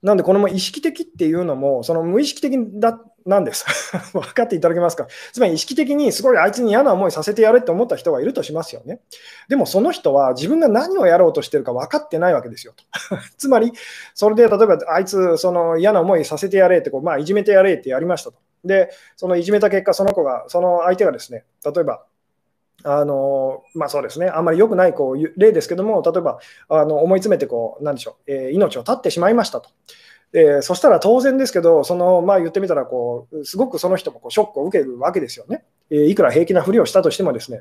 [0.00, 3.66] なんで、この意識的っていうのも、その無意識的だなんです。
[4.14, 5.08] 分かっていただけますか？
[5.32, 9.00] つまり意識的にすごいあいつに嫌な思いさせてやれって思った人がいるとしますよね。
[9.48, 12.84] でもその人は自分が何をやろうとしてるか分かってないわけですよと。
[13.36, 13.72] つまり、
[14.14, 18.38] それで例えばあいつその嫌な思いさせてやれってこう、まあ、いじめてやれってやりましたと。
[18.64, 22.04] で、そのいじめた結果、その子が、その相手がですね、例えば、
[22.84, 29.70] あのまあ、そうですね、あんまり良くないこう例ですけども、例えばあの思い詰めてこう、なんでしょう、えー、命を絶ってしまいましたと。
[30.32, 35.64] でそしたら当然ですけど、そのまあ、言ってみたらこう、すごくその人もこうショックを受けるわけですよね。
[35.88, 37.60] えー、いくら平気なふりをしたとしてもですね。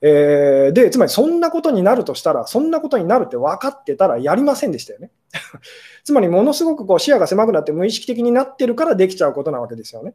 [0.00, 5.10] えー、で、つまりそんなことになるとしたら、そんなことになるって分かってたらやりませんでしたよね。
[6.04, 10.14] つまりものすごくこう視野が狭くなって無意識的になってるからできちゃうことなわけですよね。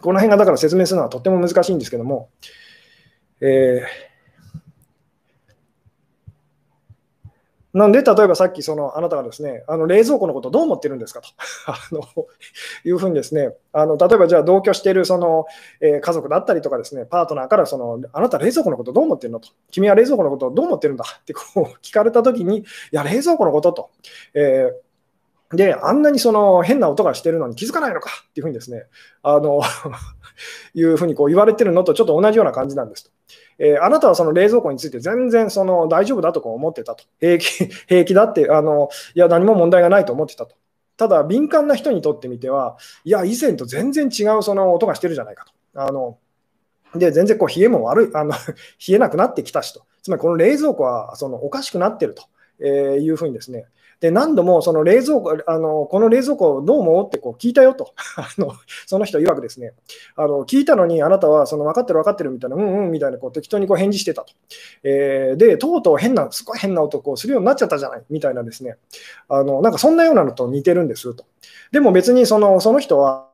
[0.00, 2.30] この辺がだから説明するのはとっても難しいんですけども。
[3.40, 4.09] えー
[7.72, 11.28] なんで、例えばさっきそのあなたがですね、あの冷蔵庫のことどう思ってるんですかと
[11.66, 12.02] あの
[12.84, 15.46] いうふうにですね、あの例えばじゃあ同居しているその、
[15.80, 23.90] えー、家族だったりとかですね、パートナーからそのあなた冷蔵庫のことどう思ってるのと、君は冷蔵庫のことどう思ってるんだってこう聞かれたときに、いや、冷蔵庫のことと。
[24.34, 24.90] えー
[25.52, 28.84] で、あんなにその変な音がしてるのに気づかないのかっていうふうにですね、
[29.22, 29.60] あの
[30.74, 33.09] いうふうにこう言われてるのとちょっと同じような感じなんですと。
[33.62, 37.04] えー、あなたはその冷蔵庫について全然その大丈夫だとか思ってたと。
[37.20, 40.56] 平気 平気だってあの、いや、何も問題がないと思ってたと。
[40.96, 45.52] ただ、敏感な人にとってみては、いや、以前と全然違うその音がしてるじゃないかと。
[45.74, 46.18] あの
[46.94, 48.32] で、全然こう冷えも悪い、あの
[48.88, 49.82] 冷えなくなってきたしと。
[50.02, 52.24] つまりこの冷蔵庫はそのおかしくなってると
[52.60, 53.66] えいうふうにですね、
[54.00, 58.54] で、何度もその冷蔵庫、あのこの冷蔵庫どう思うってこう聞いたよと、 あの
[58.86, 59.74] その人曰くですね、
[60.16, 64.32] あの聞いたのにあなたはその分かってる分かってるみたいな、うんうんみたいなこう適当にこう返事してたと。
[64.82, 68.76] えー、で、とうとう変な、すごい変な男をするようになっちゃったじゃないみたいなですね、
[69.28, 71.24] あのなんかそんなようなのと似てるんですと。
[71.72, 73.29] でも別にそのその人は、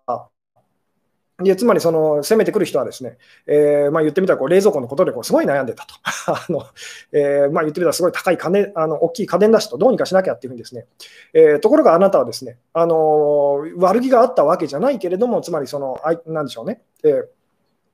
[1.38, 5.94] でつまりその攻めてくる人はですね、えー、まあ、言ってみたらこう冷蔵庫のことでこうすごい悩んでたと。
[6.32, 6.64] あの
[7.12, 10.86] えー、まあ、言ってみたらすごい高い金、あの大きい家電だしとどうにかしなきゃっていうふうにですね、
[11.34, 17.26] えー、ところがあなたはですね、あの悪気があったわけじゃないけれども、つまりその、あなんでしょうね、えー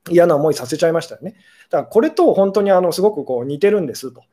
[0.09, 1.35] 嫌な思いさせちゃいましたよね。
[1.69, 4.23] だからこれと本当にあのすごくこう似てるんですと。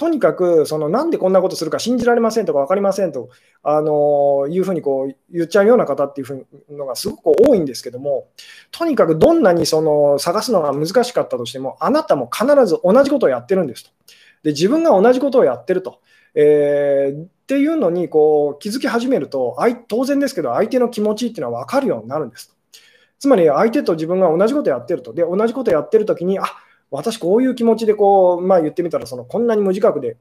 [0.00, 3.28] とにかくそのなんでこんなことするか信じられませんとか分かりませんと
[3.62, 8.28] あのいうふうにこう言っちゃうような方っていうふうのがすごく多いんですけども、
[8.70, 13.90] とにかくどんなにその探すのが難しかったとしても、あなたも必ず同じことをやってるんですと。
[14.42, 16.00] で自分が同じことをやってると。
[16.34, 22.56] えー、っていうのにこう気づき始めると、当然ですけど、相手の気持ちっていうのは分かるようになるんです。
[23.18, 25.12] つまり相手と自分が同じことやってると。
[25.12, 26.44] で、同じことやってるときに、あ
[26.90, 30.16] 私こういう気持ちでこう、まあ、言ってみたらそのこんなに無自覚で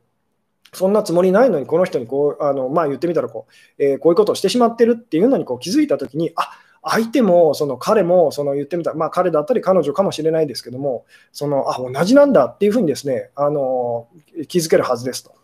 [0.74, 3.48] そんなつもりないのにこの人にこうあの、まあ、言ってみたらこ
[3.80, 6.52] う、えー、こういうことをしてしまってるっていうのにこう気づいたときにあ
[6.82, 14.08] 相手もその彼もその言ってみたら、まあ、彼だったり彼女かもしれないですけどもそのあ同じなんだっていうふうにですねあの
[14.48, 15.38] 気づけるはずですと。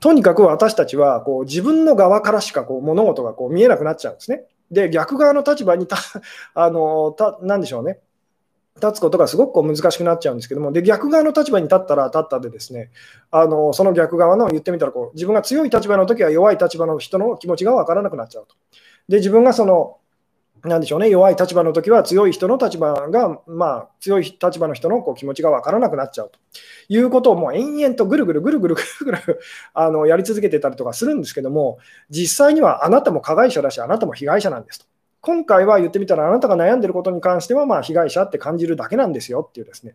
[0.00, 4.44] とにかく私たちはこう自分の側からしかこう物事がこう見えなくなっちゃうんですね。
[4.70, 5.96] で逆側の立場にた
[6.54, 8.00] あのたなんでしょうね
[8.76, 12.90] 立つことがすごく難しくなっちゃうんですけども、で逆側の立場に立ったら立ったで、ですね
[13.30, 18.54] あのその逆側の言ってみたらこう、自分が強い立場の時は弱い立場の人の気持ちが分からなくなっちゃうと。
[19.08, 19.98] で自分がその
[20.64, 26.38] なんでしょうね、弱い立場の時は強い人の立場が、まあ、強い立場の人のこう気持ちが分からなくなっちゃうと
[26.88, 29.40] いうことをもう延々とぐるぐるぐるぐるぐるぐる
[29.74, 31.76] あのやり続けてたりとかするんですけども、
[32.08, 34.86] 実際にはあなたも加害者だし、あなたも被害者なんですと。
[35.24, 39.94] 今回は言ってみたら、あなたが悩んでることに関しては、まあ、被害者って感じるだけなんですよっていうですね。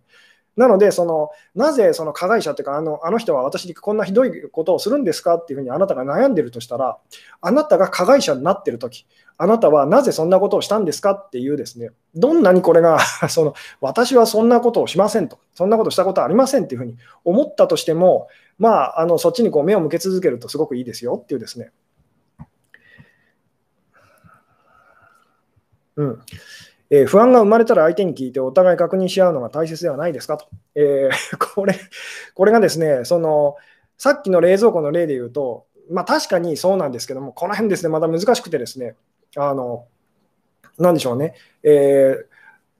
[0.58, 6.98] なので、そのなぜその加害者っていうかあの、あの人は私にこんなひどいことをするんですかっていうふうにあなたが悩んでるとしたら、
[7.42, 9.06] あなたが加害者になってるとき、
[9.38, 21.72] あなたはなぜそんなことをしたんですかっていうですね、どんなにこれが その私はそんなことをしませんと、そんなことしたことありませんっていうふうに思ったとしても、まあ、あのそっちにこう目を向け続けるとすごくいいですよっていうですね、
[26.00, 26.22] うん。
[26.90, 30.38] えー、不安が生まれたら相手に聞いてお互い確認し合うのが大切ではないですか？
[30.38, 30.48] と。
[30.76, 31.76] えー、 これ
[32.34, 33.56] これがですねその、
[33.98, 38.96] さっきの冷蔵庫の例で言うと、まあ、確かにそうなんですけども、この辺ですね、また難しくてですね、
[39.36, 39.86] あの
[40.78, 42.26] なでしょうね、えー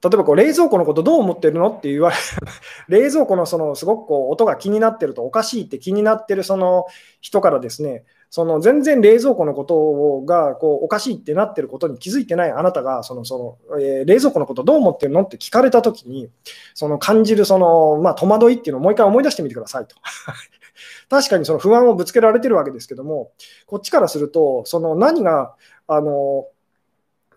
[0.02, 2.22] 例えばこう冷蔵庫のことどう思ってるのって言われる
[2.88, 6.86] 冷蔵庫のそのすごくこう音が気になってるとおかしいって気になってるその
[7.20, 16.30] 人からですねその全然冷蔵庫のことがこうおかしいってなってることに気づいてないあなたがそのその、えー、冷蔵庫のことどう思ってるのって聞かれたときに
[16.76, 19.96] その感じるその、まあ、戸惑いっていうのをもう一回思い出してみてくださいと。
[21.10, 23.32] 確かにその不安をぶつけられてるわけですけども
[23.66, 25.56] こっちからするとその何が
[25.88, 26.46] あの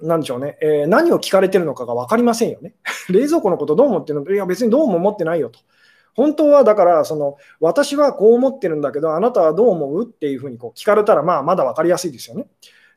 [0.02, 2.74] なでしょうね、えー、何を聞かれてるのかが分かりませんよね。
[3.08, 4.30] 冷蔵庫のことどう思ってるの？
[4.30, 5.60] いや、別にどうも思ってないよと。
[6.14, 10.04] 本当はだからその、私はこう思ってるんだけど、あなたはどう思う？
[10.04, 12.46] っていうふうにこう聞かれたら、まあ、まだ分かりやすいですよね。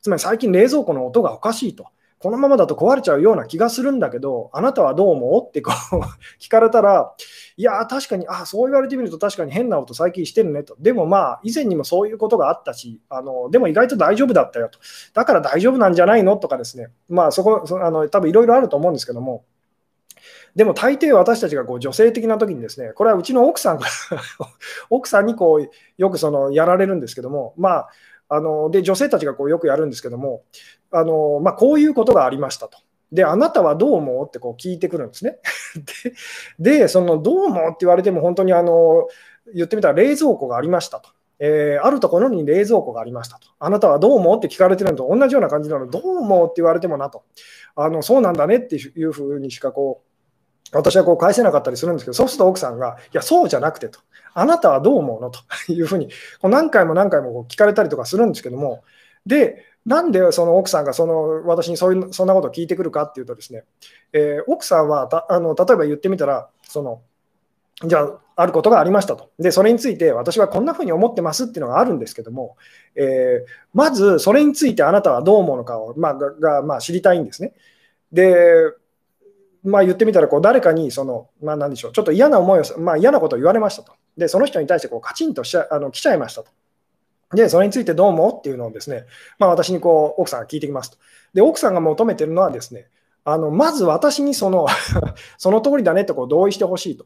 [0.01, 1.87] つまり最近、冷蔵庫の音がおかしいと。
[2.17, 5.47] このままだと壊れちゃうような気がするんだけど、あなたはどう思う？
[5.47, 5.95] ってこう
[6.41, 7.13] 聞かれたら、
[7.57, 10.75] いや、確かに、あそう言われてみると確かに変な音最近してるねと。
[10.79, 14.79] でもまあ、以前にもそういうことがあったし、あのでも意外と大丈夫だったよと。
[15.13, 16.37] だから大丈夫なんじゃないの？
[16.37, 19.43] とかですね、まあそこ、そあの多分いろいろあると思うんですけども、
[20.55, 23.85] でも大抵私たちがこう女性的な時にですね、これはうちの奥さんが
[24.89, 27.89] 奥さんにこうよくそのやられるんですけども、まあ、
[28.29, 30.43] あので女性たちがこうよくやるんですけども、
[30.91, 32.77] あのまあ、こういうことがありましたと。
[33.11, 35.39] で、あなたはどう思うってこう聞いてくるんですね。
[36.57, 39.07] で、でそのどう思うって言われても、本当にあの
[39.53, 41.09] 言ってみたら冷蔵庫がありましたと。
[41.37, 43.47] えー、あるところに冷蔵庫がありましたと。
[43.59, 47.23] あなたはどう思うって聞かれてるのと同じような感じなのどう思うって言われてもなと。
[47.75, 50.14] あのそうなんだねっていうふうにしかこう
[50.77, 53.99] 私はこう返せなかったりするんですけど、そうすると奥さんが、いや、そうじゃなくてと、
[54.33, 55.29] あなたはどう思うの？
[55.31, 55.39] と
[55.71, 56.09] いうふうに、
[56.41, 58.83] こう何回も何回も聞かれたりとかするんですけども、
[59.25, 63.63] で、なんでその奥さんがその私にそういうそんなことを聞いてくるかっていうとですね、
[64.13, 67.01] えー、奥さんはたあの例えば言ってみたら、その
[67.83, 69.31] じゃあ、あることがありましたと。
[69.37, 72.55] で、それについて私はこんなふうに思ってますっていうのがあるんですけども、
[72.95, 77.53] えー、まずそれについてあなたはどう思うのかを、まあ、がまあ、知りたいんですね。
[78.11, 78.73] で、
[79.65, 83.93] まあ、言ってみたらこう誰かにその、まあ、何でしょうちょっと嫌な思いを、まあ、嫌なことを言われましたと。
[84.15, 86.51] で、その人に対してこうカチンとしちゃあの来ちゃいましたと。
[87.33, 89.05] で、それについてどう思うっていうのをですね、
[89.39, 90.97] まあ、私にこう奥さんが聞いてきますと。
[91.33, 92.87] で、奥さんが求めてるのはですね、
[93.23, 94.67] あのまず私にその
[95.39, 97.05] その通りだねとこう同意してほしいと。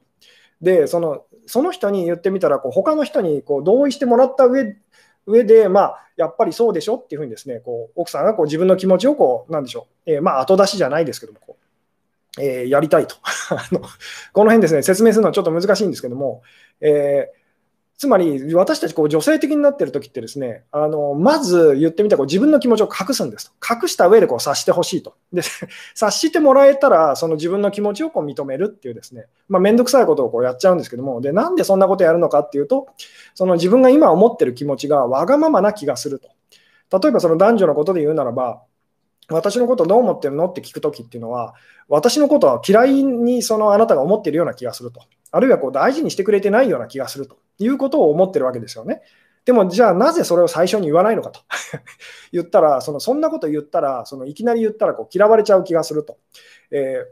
[0.62, 4.76] で、そのその人に言ってみたら、こう他の人にこう同意してもらった上
[5.26, 11.59] 上で、まあ、やっぱりそうでしょっていうふうにですね、こう奥さんがこう自分の気持ちをこう、なんでしょう、えー、まあ後出しじゃないですけども、こう
[12.40, 13.16] えー、やりたいと
[13.52, 13.82] あの。
[14.34, 16.42] この辺ですね、説明するのはちょっと難しいんですけども、
[16.82, 17.40] えー
[18.00, 23.76] つまり私たちこう女性的になってる時ってですね、あのまず言ってみたらこう自分の気持ちを隠すんですと。
[23.82, 25.16] 隠した上でこう察してほしいと。
[25.34, 25.42] で、
[25.94, 32.88] 察してもらえたら、その自分の気持ちをこう認めるっていうですね、まあ、めんどくさいことをこうやっちゃうんですけども、で、なんでそんなことやるのかっていうと、
[33.36, 36.30] その自分が今思ってる気持ちがわがままな気がすると。
[37.02, 38.62] 例えばその男女のことで言うならば、
[39.30, 40.48] 私のことどう思ってるの？
[40.48, 41.56] って聞くときっていうのは、
[41.88, 45.02] 私のことは嫌いにそのあなたが思ってるような気がすると。
[45.32, 47.38] あるいはこう大事にしてくれてないような気がすると。
[47.60, 49.02] いうことを思ってるわけですよね。
[49.46, 51.42] でもじゃあなぜそれを最初に言わないのかと。
[52.32, 56.18] 言ったらそのそんなこと言ったらそのいきなり言ったらこう嫌われちゃう気がすると、
[56.72, 57.06] え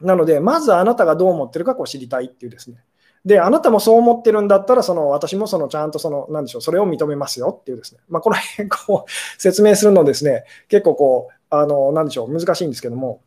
[0.00, 2.84] ー、なのでまずあなたがどう思ってるかこう知りたいっていうですね。
[3.26, 13.20] であなたもそう思ってるんだったらその私もそのちゃんとその何でしょうそれを認めますよっていうですね、まあ、この辺こう 説明するのですね結構こうあの何でしょう難しいんですけども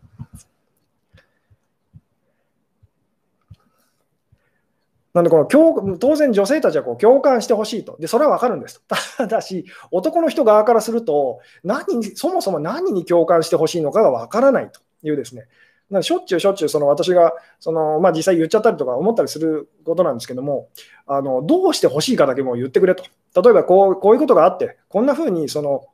[5.13, 7.97] なんでこの共当然女性たちはこう共感してほしいと。
[7.99, 8.83] で、それはわかるんです。
[9.17, 15.47] ただし、男の人側からすると何、そもそも何に共感してほしいのかがわからないというですね。
[15.89, 20.69] なしょっちゅうしょっちゅうその私がその、まあ、実際言っちゃったりとか思ったりすることなんですけども、
[21.07, 23.03] あのどうしてほしいかだけも言ってくれと。
[23.41, 25.85] 例えばこうこういうことがあって、こんなふうにその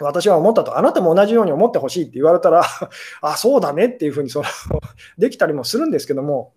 [0.00, 2.62] 私は思ったと、あなたも同じように思ってほしいって言われたら、
[3.20, 4.46] あ、そうだねっていうふうにその
[5.18, 6.52] できたりもするんですけども、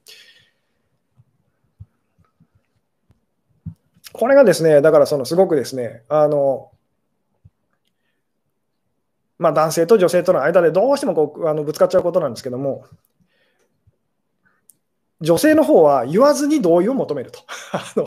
[4.13, 6.71] これがですね、だからそのすごくですね、あの、
[9.41, 12.85] まあ、男性と女性との間でどうしてもこうあのぶつかっちゃうことなんですけども、
[15.19, 17.39] 女性の方は言わずに同意を求めると
[17.73, 18.05] あの。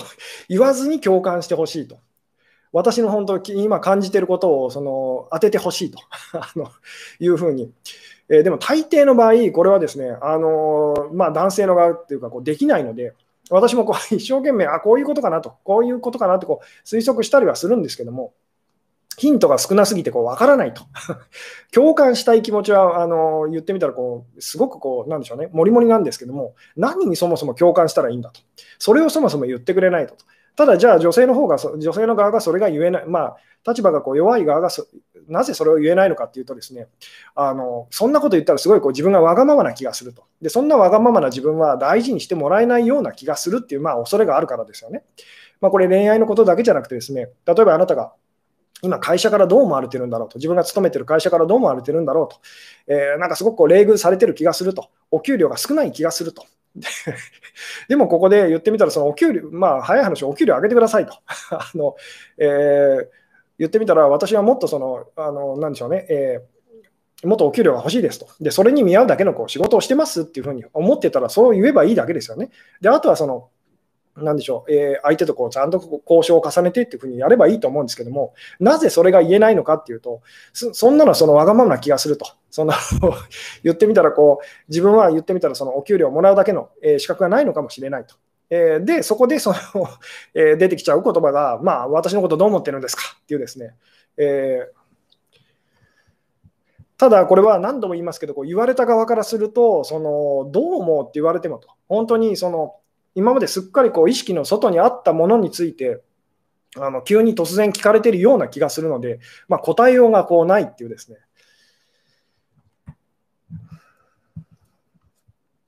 [0.48, 1.98] 言わずに共感してほしいと。
[2.72, 5.98] 私の本当今感じていることをその当ててほしいと
[6.38, 6.70] あの
[7.18, 7.72] いうふうに。
[8.28, 13.12] えー、でも大抵の場合、これはですね、あのまあ、男性の側っていうかこうできないので、
[13.50, 18.32] 私もこう一生懸命、あ、こういうことかなと、こういうことかなってこう推測したりはするんですけども、
[19.16, 20.82] ヒントが少なすぎてこう分からないと。
[21.72, 28.40] 共感したい気持ちはあの言ってみたらこう、すごくこう、なんでしょうね、もりもりなんですけども、何にそもそも共感したらいいんだと。
[28.78, 30.14] それをそもそも言ってくれないと。
[30.56, 34.68] ただ、じゃあ女性の方が、女性の側がそれが言えない、まあ、立場がこう弱い側が
[35.26, 36.86] なぜそれを言えないのかっていうとですね、
[37.34, 40.24] あのそんなこと言ったらすごいこう自分がわがままな気がすると。
[40.42, 45.02] で、そんなわがままな自分は大事にしてもらえないような気がするっていう、まあ、恐れがあるからですよね。
[45.60, 48.12] まあ、これ恋愛のことだけじゃなくてですね、例えばあなたが
[48.84, 52.40] 今、会社からどう思われてるんだろうと、自分が勤めてる会社からどう思われてるんだろうと、
[52.86, 56.44] えー、なんかすごくこう冷遇されてる気がすると、お給料が少ない気がすると。
[57.88, 61.14] でもここで言ってみたら、そのお給料、まあ、早い話、お給料上げてくださいと。
[61.50, 61.96] あの
[62.36, 63.08] えー、
[63.58, 68.26] 言ってみたら、私はもっとその、あのなんでしょうね、えー、もっとお給料が欲しいですと。
[68.40, 72.50] で、それに見合うだけのこう仕事をしてますっていうふうに思ってたら、そう言えばいいだけですよね。
[72.80, 73.48] で、あとはその、
[74.16, 80.22] なんでしょう、えー、相手とこうちゃんと交渉を重ねてっていうふうにやればいいと思うんですけども、なぜそれが言えないのかっていうと、
[80.52, 82.26] そんなのそのわがままな気がすると。
[82.50, 82.72] その
[83.64, 88.14] 言ってみたらこう、自分は言ってみたらそのお給料をもらうだけの、えー、資格がないのかもしれないと。
[88.50, 89.56] えー、で、そこで その
[90.34, 93.74] えー、出てきちゃう言葉が、まあ、私のことどう思ってるんですかっていうですね、
[94.16, 94.84] えー
[96.96, 102.76] ただ、これは何度も言いますけど、こう言われた側からすると、そのどう思うって言われてもと、本当にその
[103.14, 106.02] 今まですっかりこう意識の外にあったものについて、
[106.76, 111.18] あの急に突然聞かれているような気がするので、まあ、答えようがこうないっていうですね。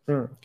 [0.08, 0.38] うん、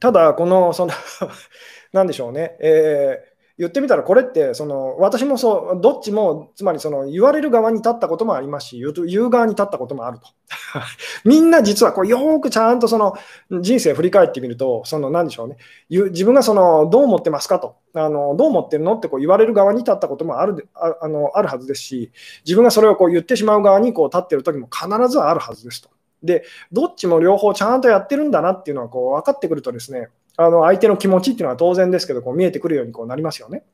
[0.00, 0.92] ただ、この、その
[1.92, 3.27] なんでしょうね、えー
[3.58, 10.28] 言ってみたらこれってその私もそうどっちもつまりその言われる側に立ったこともありますし言う側に立ったこともあると。
[11.24, 13.14] みんな実はこうよくちゃんとその
[13.50, 15.56] 人生振り返ってみるとその何でしょうね。
[15.90, 17.76] 自分がそのどう思ってますかと。
[17.94, 22.12] あのどう思ってるのってこう言われる側に立ったこともあるああのあるはずですし
[22.44, 25.90] 自分がそれをこう言ってしまう側にこう立ってる時も必ずあるはずですと。
[26.22, 30.08] でどっちも両方ちゃんとやってるんだなっていうのはこう分かってくるとですね
[30.40, 33.64] あの相手の気持ちっていうのは当然ですけど、こう見えてくるようにこうなりますよね。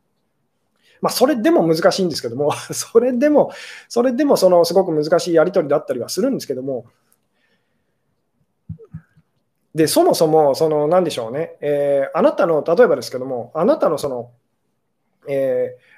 [1.02, 3.52] まあ、それでも難しいんですけども、 それでも、
[3.88, 6.86] それでもそのすごく難しいやり取りだったりはするんですけども、
[9.74, 14.30] で、そもそも、その、なんでしょうね、えー、あなたの、例えばですけども、あなたのその、
[15.28, 15.93] えー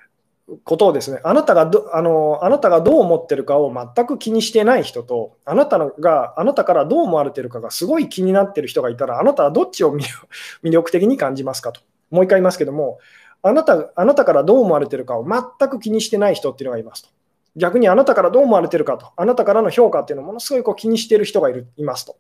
[0.63, 11.81] ことをですね、あなたがどあのあなたがどう思ってるかを全く気にしてない人と、あなたのがあなたからどう思われてるかがすごい気になってる人がいたら、あなたはどっちを魅力 的に感じますかと。
[12.11, 12.99] もう一回言いますけども、
[13.43, 17.09] あなたあなたからどう思われてるかを全く気にしてない人っていうのがいますと。
[17.57, 22.17] 逆にあなたからどう思われてるかと、あなたからの評価っていうのをものすごいこう気にしてる人がいるいますと。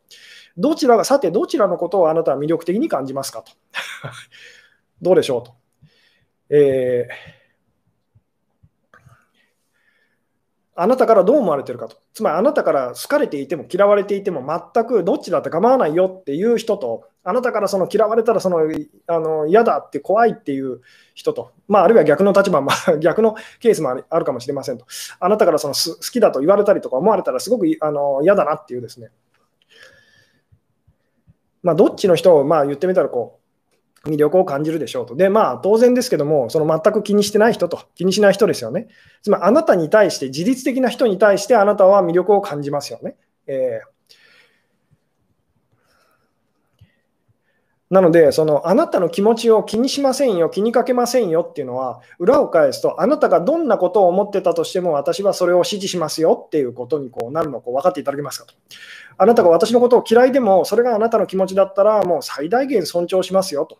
[0.56, 3.52] どちらが、さて、どちらのことをあなたは魅力的に感じますかと。
[5.02, 5.52] どうでしょうと。
[6.48, 7.35] えー
[10.78, 11.96] あなたからどう思われてるかと。
[12.12, 18.58] つまりあなたから好かれていても嫌われていても全くどっちだって構わないよっていう人と、あなたからその嫌われたらその
[19.06, 20.82] あの嫌だって怖いっていう
[21.14, 24.86] 人と、まあ、あるいは逆の立場、まあ、逆のケースもあるかもしれませんと。
[25.18, 29.08] あなたからその好きだと言われたりとか思われたらすごくあの嫌だなっていうですね。
[31.62, 33.45] まあ、どっちの人をまあ言ってみたらこう
[34.06, 35.14] 魅力を感じるでしょうと。
[35.14, 38.88] で、まあ、当然ですけども、その全く気にしてない人と、気にしない人ですよね。
[39.22, 43.16] つまり、あなたに対して、自律的な人に対して、あなたは魅力を感じますよね。
[43.46, 43.96] えー
[47.88, 58.54] なので、そのあなたの気持ちを気にしませんよ、気にかけませんよっていうのは、裏を返すと、あなたがどんなことを思ってたとしても、私はそれを支持しますよっていうことにこうなるのを分かっていただけますかと。
[59.18, 63.78] あなたが私のことを嫌いでも、それがあなたの気持ちだったら、もう最大限尊重しますよと。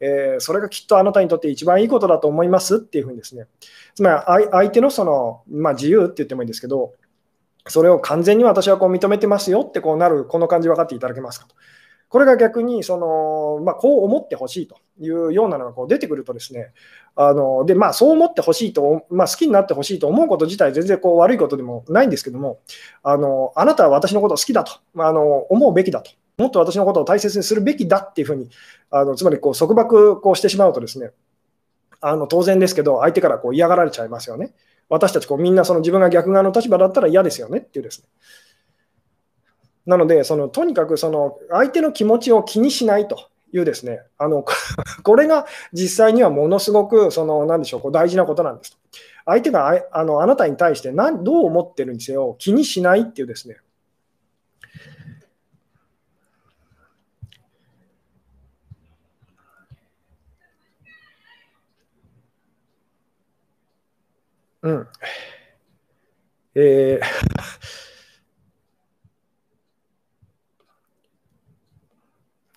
[0.00, 3.46] えー、それがきっとあなたにとって一番いいことだと思いますっていうふうにですね。
[3.94, 6.94] つまり、相手のその、まあ、自由って言ってもいいんですけど、
[7.66, 11.54] それを完全に私はこう認めてますよってこうなる、この感じ分かっていただけますかと。
[12.08, 16.72] これが逆にその、まあ、こう思ってほしいというようなのがこう出てくるとですね、
[17.20, 22.60] あのでまあ、そう思ってほしいと、まあ、好きになってほしいと思うこと自体全然こう悪いことでもないんですけども、
[23.02, 28.48] あのあなたは私のことを好きだとあの思うべきだと、もっと私のことを大切にするべきだっていうふうに、
[28.92, 31.10] あのつまりこう束縛こうしてしまうとですね、
[32.00, 34.54] あの当然ですけど、相手からこう嫌がられちゃいますよね。
[34.88, 38.06] 私たちこうみんなその自分が逆側の立場だったら嫌ですよねっていうですね。
[39.86, 44.44] なので、そのとにかくその相手の気持ちを気にしないというですね、あの
[45.02, 48.78] これが実際にはものすごくその何でしょうこう大事なことなんですと。
[49.24, 53.58] 相手がああのあなたに対して何どう思ってるにせよ気にしないっていうですね、
[64.62, 64.88] うん。
[66.54, 67.87] えー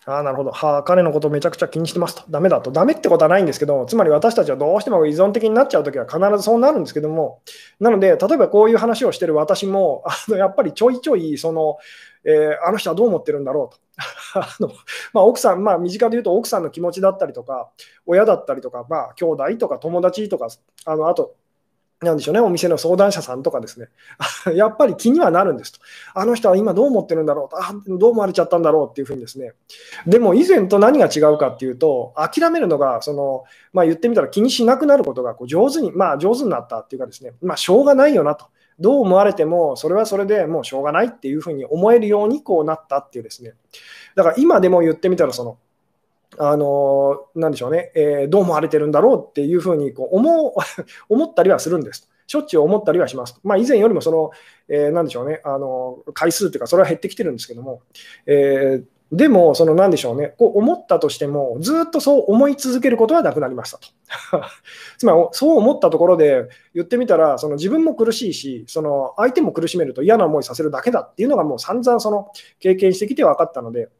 [0.04, 0.50] ああ、なるほど。
[0.50, 2.24] はあ、彼のことめちゃくちゃ気にしてますと。
[2.28, 2.72] ダメだと。
[2.72, 7.40] ダメってことはないんですけど、つまり私たちはどうしても依存的になっちゃうときは必ずそうなるんですけども、
[7.78, 11.78] なので、例えばこういう話をしてる私も、あのやっぱりちょいちょい、その、
[12.24, 13.80] えー、あの人はどう思ってるんだろうと。
[14.40, 14.68] あの
[15.12, 17.70] まあ、奥さん、まあ、身近で言うと奥さんの気持ちだったりとか、
[18.04, 20.48] 親だったりとか、まあ、兄弟とか友達とか、
[20.84, 21.36] あのあと、
[22.02, 23.88] なんでしょうね、お店の相談者さんとかですね、
[24.54, 25.80] やっぱり気にはなるんですと。
[26.14, 29.54] あの人は今どう思ってるんだろうと、あどう思われちゃったんだろうっていうふうにですね。
[30.06, 38.46] でも以前と何が違うかっていうと、諦めるのが、その、まあ、言ってみたら気にしなくなることがこう上手に、まあ上手になったっていうかですね、まあしょうがないよなと。
[38.80, 43.54] どう思われても、それはそれでもうしょうがないっていうふうに思えるようにこうなったっていうですね。
[44.16, 45.58] だから今でも言ってみたら、その、
[46.38, 50.52] あのなんでしょうね、えー、どう思われてるんだろうっていうふうにこう思う
[51.08, 52.08] 思ったりはするんです。
[52.26, 53.38] しょっちゅう思ったりはします。
[53.42, 54.30] まあ、以前よりもその、
[54.68, 57.82] えー、でしょうね、あの回数というか、それは減ってきてるんですけども、
[58.26, 63.88] えー、でも、そのなんでしょうね、こう思ったとしても、ずっとそう思い続けることはなくなりましたと。
[64.96, 72.28] つまり、そう思ったところで言ってみたら、その自分も苦しいし、その相手も苦しめると嫌な思いさせるだけだっていうのが、もう散々その
[72.58, 73.90] 経験してきて分かったので、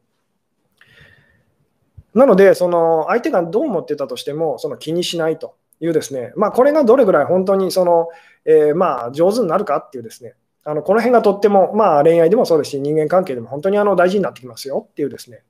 [2.15, 8.09] なので、その相手がどう思ってたとしても、その気にしないというですね、まあ、これがどれぐらい本当にその、
[8.45, 10.35] えー、まあ上手になるかっていうですね、
[10.65, 15.43] あのこの辺がとっても、まあ、恋愛でもそうですし、人間関係でも本当にあの大事になってきますよっていうですね。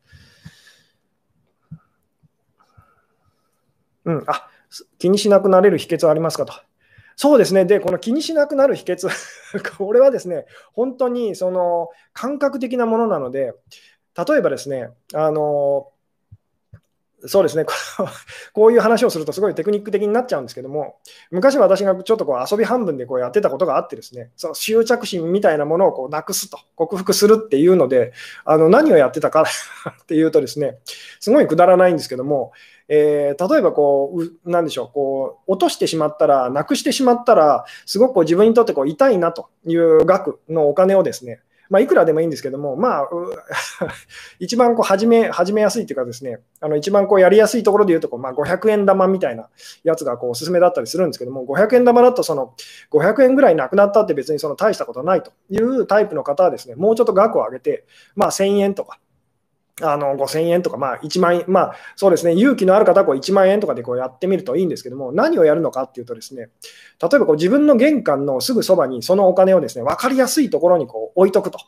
[4.04, 4.48] うん、あ
[4.98, 6.54] 気にしなくなれる秘訣はありますかと。
[7.16, 7.66] そうですね。
[7.66, 9.08] で、この気にしなくなる秘訣
[9.76, 13.54] これはですね、本当にその感覚的なものなので、
[14.16, 15.90] 例えばですね、あの
[17.26, 17.64] そうですね。
[18.52, 20.96] こういう話をするとすごいテクニック的になっちゃうんですけども、
[21.30, 28.12] 昔私がちょっとこう遊び半分でこうやってたことがあってですね、その執着心みたいなものをこうなくすと、克服するっていうので、
[28.44, 29.44] あの何をやってたか
[30.02, 30.78] っていうとですね、
[31.20, 32.52] すごいくだらないんですけども、
[32.88, 41.40] えー、例えばこう、なんでしょう、こう、落としてしまったら、なくしてしまったら、すごくこう自分にとってこう痛いなという額のお金をですね、
[41.72, 43.08] まあ、いくらでもいいんですけども、まあ、
[44.38, 49.48] 一番こう始め始めやすいというかですね、あの一番こうやりやすいところで言うとこう、まあ、500円玉みたいな
[49.82, 52.52] やつがこうおすすめだったりするんですけども、500円玉だとその
[52.90, 58.98] 500円ぐらいなくなったって別にその大したことないというタイプの方はですね、もうちょっと額を上げて、まあ、1000円とか、
[59.80, 66.50] あの5000円とか、まあ、1万円、まあ、そうですね、勇気のある方はこう1万円とかでこうやってみるといいんですけども、何をやるのかっていうと、ですね
[67.00, 71.58] 例えばこう自分の玄関のすぐそばにそのお金をですね分かりやすいところにこう置いとくと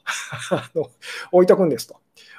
[1.32, 1.96] 置いとくんですと。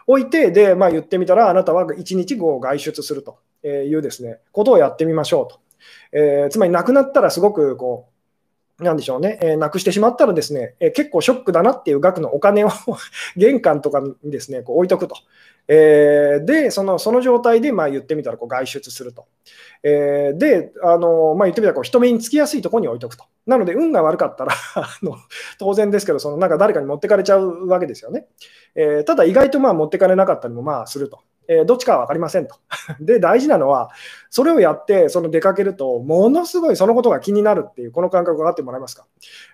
[0.08, 5.60] 置いて、で、まあ、言ってみたら、あなたは1日後外出するというですねことをやってみましょうと。
[6.12, 8.15] えー、つまり、なくなったらすごくこう
[8.80, 12.70] なんでしょうね、えー、なくしてしまったらですね、えー、結構ショックだなっていう額のお金を
[13.38, 15.16] 玄関とかにですね、こう置いとくと。
[15.68, 19.26] えー、で、そのその状態でまあ言ってみたらこう外出すると。
[19.82, 23.24] えー、で、あのまあ、言ってみたらこう人目につきやすいところに置いとくと。
[23.48, 25.16] なので、運が悪かったら あの
[25.58, 28.28] 当然ですけど、そのなんか誰かに持ってかれちゃうわけですよね。
[28.76, 31.20] え、ただ、意外とまあ持ってかれなかったりもまあすると。
[31.48, 32.56] えー、どっちかは分かりませんと。
[33.00, 33.92] で、大事なのは、
[34.30, 39.06] それをやって、その出かけると、ものすごいそのことが気になるっていう、この感覚分かってもらえますか？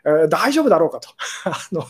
[0.06, 1.10] えー、大丈夫だろうかと。
[1.46, 1.84] あの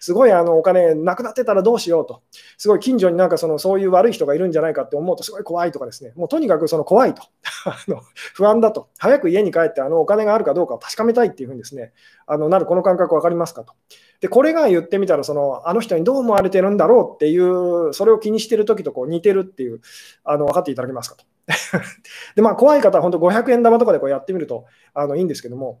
[0.00, 2.22] すごいあのお金なくなってたらどうしようと。
[2.58, 7.22] すごい近所になんかそのそういう悪い人がいるんじゃないかって思うと、すごい怖いとかですね、もうとにかくその怖いと。
[7.66, 8.00] あの
[8.34, 8.88] 不安だと。
[8.98, 11.92] 早く家に帰って、あのお金があるかどうかを確かめたいっていうふうにですね、
[12.26, 13.74] あのなるこの感覚分かりますかと。
[14.20, 19.80] で、これが言ってみたら、その、あの人にどう思われてるんだろうっていう、それを気にしてる時とこう似てるっていう、
[20.24, 21.24] あの、分かっていただけますかと。
[22.34, 25.80] で、まあ、怖い方は本当500円玉とかでこうやってみると、あの、いいんですけども、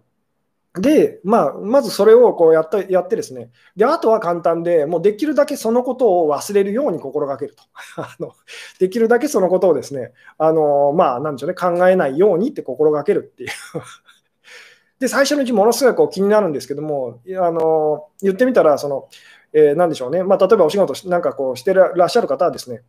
[0.80, 7.62] で、まあ、まずそれをこうやったやってですね、で、あとは簡単で、もうできるだけそのことを忘れるように心がけると。
[7.96, 8.32] あの
[8.78, 13.50] できるだけそのことをですね、あのまあ、なんでしょうね、考えないようにって心がけるっていう
[14.98, 19.08] で、最初のうちものすごいこう気になるんですけども、あの言ってみたら、その、
[19.52, 22.82] えー、なんでしょうね、まあ、例えばお仕事なんかこうしてらっしゃる方はですね、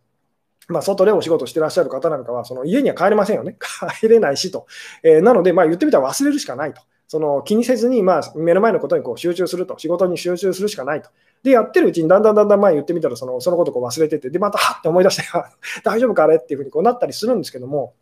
[0.67, 3.55] まあ、外でお仕事してらっしゃる方なんかは、その家には帰れませんよね。
[3.99, 4.67] 帰れないしと。
[5.03, 6.81] えー、なので、まあ、言ってみたら忘れるしかないと。
[7.07, 11.09] その気にせずに、まあ、目の前のことにこう集中すると、仕事に集中するしかないと。
[11.41, 15.23] で、やってるうちにだんだんだんだん前言ってみたらその、そのことを忘れてて、で、またはって思い出して、
[15.85, 16.35] 大丈夫かあれ？
[16.35, 17.93] っていうふうにこうなったりするんですけども、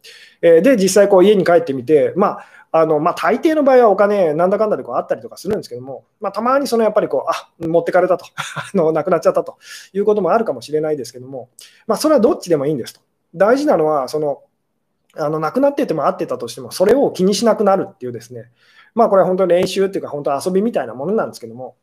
[0.41, 2.45] えー、で、実際こう家に帰ってみて、まあ、
[2.77, 9.57] あのまあ、大抵の場合はお金、なんだかんだでこうあったりとかするんですけども、まあ、たまにそのやっぱりこう、あ持ってかれたと あの、なくなっちゃったと
[9.93, 11.47] いうこともあるかもしれないですけども、
[11.87, 12.99] まあ、それはどっちでもいいんですと。
[13.33, 14.43] 大事なのは、その、
[15.15, 18.51] あのなくなってても合ってたとしても、それを気にしなくなるっていうですね、
[18.93, 21.77] まあ、これは本当に練習っていうか、本当遊びみたいなものなんですけども、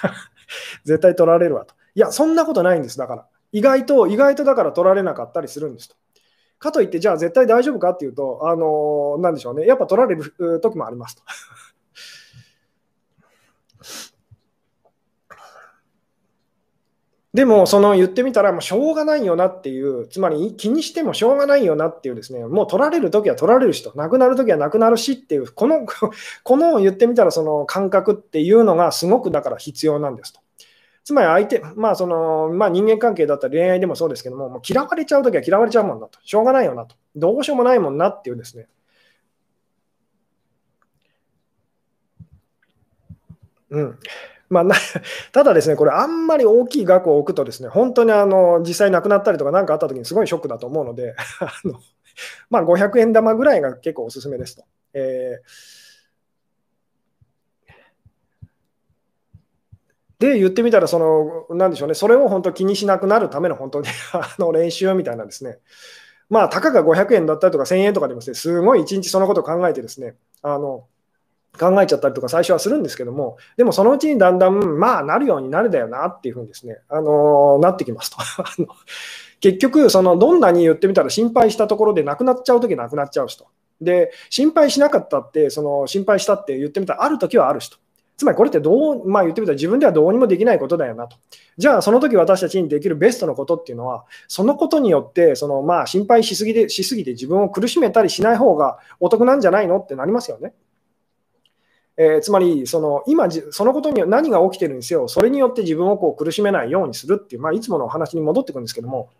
[0.86, 1.74] 絶対取られるわと。
[1.94, 3.26] いや、そんなことないんです、だから。
[3.52, 5.96] 意外と、意外とだから取られなかったりするんですと。
[6.58, 11.22] かといって、じゃあ絶対大丈夫かっていうと、あのなんでしょうね、やっぱ取られる時もありますと。
[17.34, 25.84] でも、その言ってみたら、もうしょうがないよなっていう、つまり気にしてもしょうがないよなっていうですね、もう取られるときは取られるしと、なくなるときはなくなるしっていう、この、
[26.44, 30.40] この言ってみたらその感覚っていうのがすごくだから必要なんですと。
[31.06, 38.66] つまり相手、まあそのまあ、人間関係だったり恋愛でもそうですけども、もう嫌われちゃうときは嫌われちゃうもんだと、しょうがないよなと、どうしようもないもんなっていうですね。
[43.70, 43.98] うん
[44.48, 44.64] まあ、
[45.30, 51.78] ただですね、これ、あんまり大きい額を置くと、ですね本当にあの実際亡くなったりとか何かあったときにすごいショックだと思うので、 あの
[52.50, 54.64] まあ、500円玉ぐらいが結構おすすめですと。
[54.92, 55.75] えー
[60.18, 65.58] で、言ってみたら、その、なんでしょうね、それを本当気にしなくなるための本当に あの練習みたいなんですね、
[66.30, 70.86] まあ、たかが500円だったりとか1000円とかでもですね、すごい一日そのことを考えてですね、あの、
[71.58, 78.18] 考えちゃったりとか最初はするんですけども、でもそのうちにだんだん、まあ、なるようになるだよなっていうふうにですね、あのなってきますと。
[79.40, 83.46] 結局、そのどんなに言ってみたら心配したところでなくなっちゃうときなくなっちゃうしと。
[83.80, 87.78] で、心配しなかったって、その心配したって言ってみたらあるときはあるしと。
[88.16, 91.16] つまりこれってどう、まあ言ってみたら自分ではどうにもできないことだよなと。
[91.58, 100.54] じゃあその時私たちにできるベストのことっていうのは、そのことによって、そのまあ心配しすぎでしすぎて自分を苦しめたりしない方がお得なんじゃないのってなりますよね。
[101.98, 109.10] えー、つまりその今、そのことに何が起きてるんですよ、それによって自分をこう苦しめないようにするっていう、まあ、いつものお話に戻ってくるんですけども、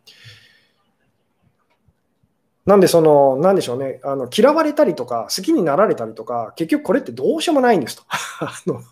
[2.67, 8.03] なんで、その、なんでしょうね、あの嫌われたりとか、好きになられたりとか、結局これってどうしようもないんですと。
[8.41, 8.83] あの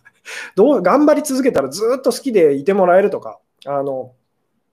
[0.55, 4.13] どう頑張り続けたらずっと好きでいてもらえるとか、あの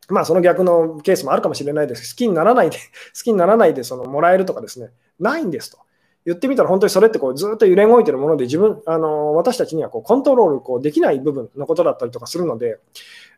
[0.08, 2.78] まあ、その逆のケースもあるかもしれないです好きにならないで、
[3.18, 5.80] 好きにならないでそのもらえるとかですね、ないんですと。
[6.24, 12.78] 言ってみたら本当にそれってこうずっと揺れ動いてるもので自分あの私たちにはこうコントロールこうできない部分のことだったりとかするので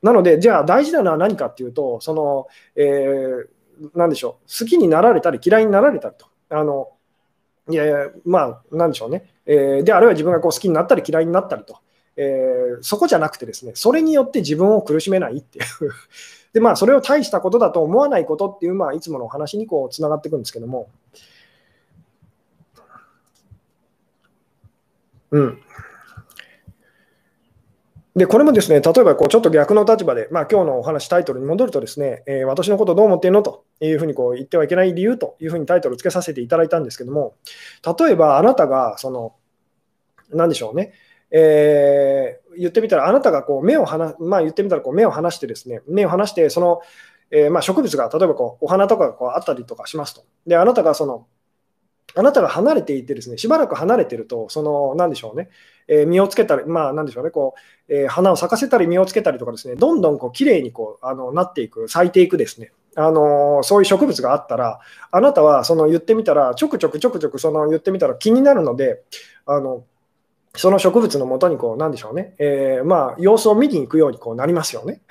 [0.02, 3.48] なのでじゃあ大事なのは何かっていうとその、えー、
[3.96, 6.28] なんでしょう、好きになられたり嫌いになられたりと。
[6.50, 6.90] あの
[7.70, 9.30] いやいや、まあ、なんでしょうね。
[9.46, 11.78] えー、で、あるいは自分がこう好きになったり嫌いになったりと
[12.16, 15.66] えー、そこじゃなくてですね、それによって自分を苦しめないっていう
[16.54, 20.90] で、まあ、それを大したことだと思わないことっていう、まあ、いつものお話にこうつながっていくんですけども、
[25.32, 25.60] うん。
[28.16, 33.42] で、これもですね、例えばこうちょっと逆の立場で、まあ今日のお話、タイトルに戻るとですね、えー、私のことどう思っているの？
[33.42, 37.36] というふうにこう言ってはいけない理由というふうにタイトルをつけさせていただいたんですけども、
[38.00, 39.34] 例えばあなたが、その、
[40.32, 40.94] なんでしょうね、
[41.32, 46.82] えー、言ってみたら、あなたがこう目を離、まあ言ってみたらこう目を離してですね、目を離して、その、
[47.32, 50.22] えー、まあ植物が例えばこうお花とかがこうあったりとかしますと。
[50.46, 51.26] で、あなたがその、
[52.16, 55.50] あなたが離れていてですね、しばらく離れてると、その、なんでしょうね、
[55.88, 57.56] えー、実をつけたり、まあ、なんでしょうね、こ
[57.88, 64.80] う、えー、花を咲かせたり実をつけたりとかですね、どんどんこう綺麗にこうあのなっていく、咲いていくですね、あのー、そういう植物があったら、
[65.12, 69.02] あなたはその言ってみたら、ちょくちょくちょくちょくその言ってみたら気になるので、
[69.46, 69.84] あの
[70.56, 75.02] その植物のもとにこう、なんでしょうね、えー、まあ、様子を見に行くようにこうなりますよね。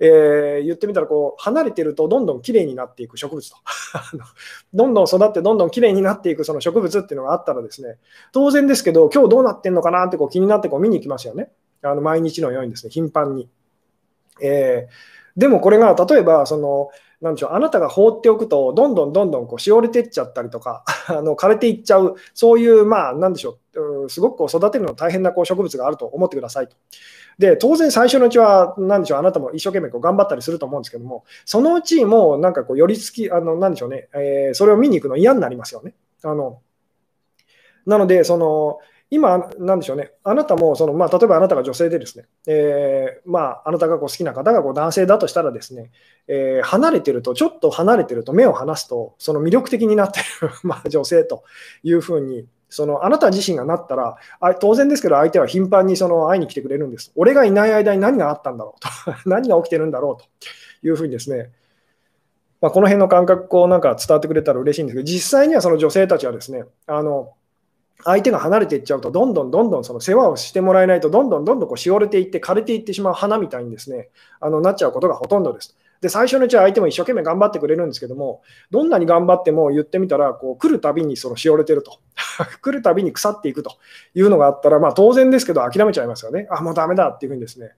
[0.00, 3.56] えー、言ってみたらこう離れてるとどんどんきれいになっていく植物と。
[4.72, 7.98] どんどん育ってどんどんきれいになっていくその植物っていうのがあったらですね
[8.32, 11.50] 当然ですけど今日どうなってんのかなってこう気になってこう見に行きますよね。
[11.82, 13.48] あの毎日のようにですね頻繁に、
[14.40, 16.90] えー、でもこれが例えばその
[17.20, 23.58] なんでしょうあなたが放っておくとどんどんどんどんこうしおれてっちゃったりとか あの枯れていっちゃうそういうまあなんでしょ
[24.04, 26.76] うすごくこう育てるの大変なこう植物があると思ってくださいと。
[27.38, 35.94] で、当然最初のうちは、なんでしょう、あなたも一生懸命こう頑張ったりすると思うんですけども、そのうちもうなんかこう、寄り付き、あの、なんでしょうね、えー、それを見に行くの嫌になりますよね。
[36.24, 36.60] あの、
[37.86, 38.80] なので、その、
[39.10, 45.90] 今、なんでしょうね、あなたもその、まあ、例えばあなたが女性でですね、えー、まあ、あなたがこう好きな方がこう男性だとしたらですね、
[46.26, 51.44] えー、離れてると、ちょっと離れてると、目を離すと、その魅力的になってる まあ、女性と
[51.82, 57.12] いうふうにそのあなた自身がなったら、あ当然ですけど、相手は頻繁にその会いに来てくれるんです。
[57.16, 58.88] 俺がいない間に何があったんだろうと、
[59.28, 61.50] 何が起きてるんだろうというふうにですね、
[62.60, 67.32] まあ、この辺の感覚をなんか伝わってくれたら嬉しいんですけど、実際にはその女性たちはですね、あの
[68.04, 74.08] 相手が離れていっちゃうと、どんどんどんどんその世話をしてもらえないと、どんどんどんどんこうしおれていって、枯れていってしまう花みたいにですね、
[74.40, 75.76] あのなっちゃうことがほとんどです。
[76.00, 81.98] で、最初のうちは相手も一生懸命頑張ってくれるんですけども、どんなに頑張っても言ってみたら、こう来るたびにそのしおれてると。
[82.62, 83.72] 来るたびに腐っていくと
[84.14, 86.46] いうのがあったら、まあ当然ですけど諦めちゃいますよね。
[86.50, 87.72] あ、もうだめだっていうふうにですね、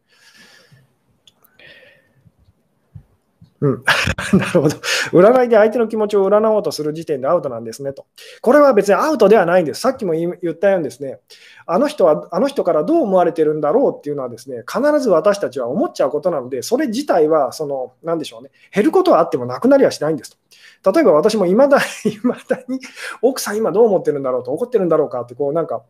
[3.63, 3.85] うん、
[4.39, 4.77] なるほど。
[5.13, 8.07] 占いで相手の気持ちを占おうとする時点でアウトなんですねと。
[8.41, 9.81] これは別にアウトではないんです。
[9.81, 11.21] さっきも言ったようにですね、
[11.67, 20.39] あの人は、あの人からどう思われてるんだろうっていうのはですね、必ず私たちは思っちゃうことなので、それ自体は、その、なんでしょうね、減ることはあってもなくなりはしないんです
[20.83, 20.93] と。
[20.93, 22.81] 例えば私もいまだに、いだに、
[23.21, 25.83] 奥さん今どう思ってるんだろうと、怒ってるんだろうかって、こう、なんか、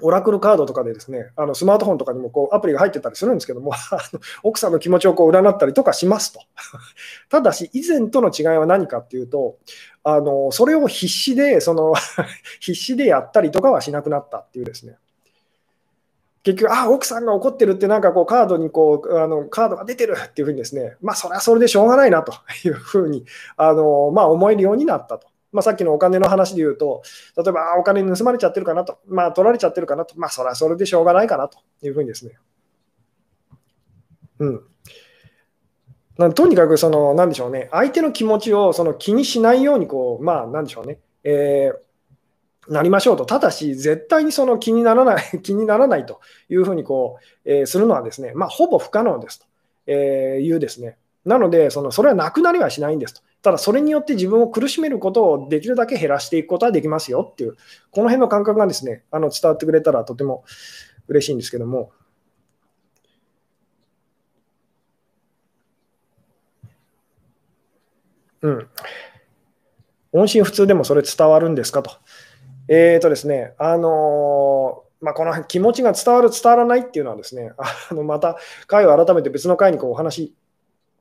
[0.00, 3.72] オラクルカードとかでですね、あのスマートフォンとかにもこうアプリが入ってたりするんですけども、
[4.44, 6.40] 奥さんの気持ちをこう占ったりとかしますと。
[7.28, 9.56] ただし、以前との違いは何かっていうと、
[10.04, 11.94] あのそれを必死で、その
[12.60, 14.96] 必死でやったりとかはしなくなったっていうですね。
[16.44, 22.32] 結局、あ、奥さんが怒ってるって、なんかこうカードにこうあのカードが出てるっていうふうにですね、まあ、それはそれでしょうがないなと
[22.64, 23.24] いうふうに
[23.56, 25.27] あの、まあ、思えるようになったと。
[25.52, 27.02] まあ、さっきのお金の話で言うと、
[27.36, 32.38] 例えば、お金盗まれちゃってるかなと、まあ、取られちゃってるかなと、まあ、それはそれでしょうがないかなというふうにですね。
[34.40, 34.62] うん。
[36.18, 43.24] なとにかく、その、なんでしょうね、相手の気持ちをその気にしないように、こう、まあ、なんでしょうね、えー、なりましょうと。
[43.24, 49.46] ただし、絶対にその気にならない、 気にならないというふうにこう、えー、するのはですね、まあ、ほぼ不可能ですと、
[49.86, 50.98] えいうですね。
[51.24, 53.22] なので、そのそれはなくなりはしないんですと。
[53.42, 57.56] ただそれによって自分を苦しめることをできるだけ減らしていくことはできますよっていう、
[57.90, 60.44] この辺の感覚がですね、あの伝わってくれたらとても
[61.06, 61.92] 嬉しいんですけども。
[68.42, 68.68] うん。
[70.12, 71.92] 音信不通でもそれ伝わるんですかと。
[72.68, 78.36] えっ、ー、とですね、あのー、まあ、この気持ちが伝わる、伝わらないっていうのはですね、あのまた
[78.66, 80.34] 回を改めて別の回にこうお話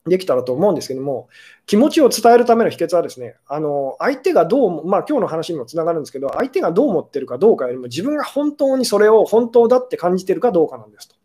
[0.09, 1.29] できたらと思うんですけども、
[1.65, 11.16] 気持ちを伝えるための秘訣はですね、あの相手がどう、まあ今日の話にもつながるんですけど、相手がどう思ってるかどうかよりも、自分が本当にそれを本当だって感じてるかどうかなんですと。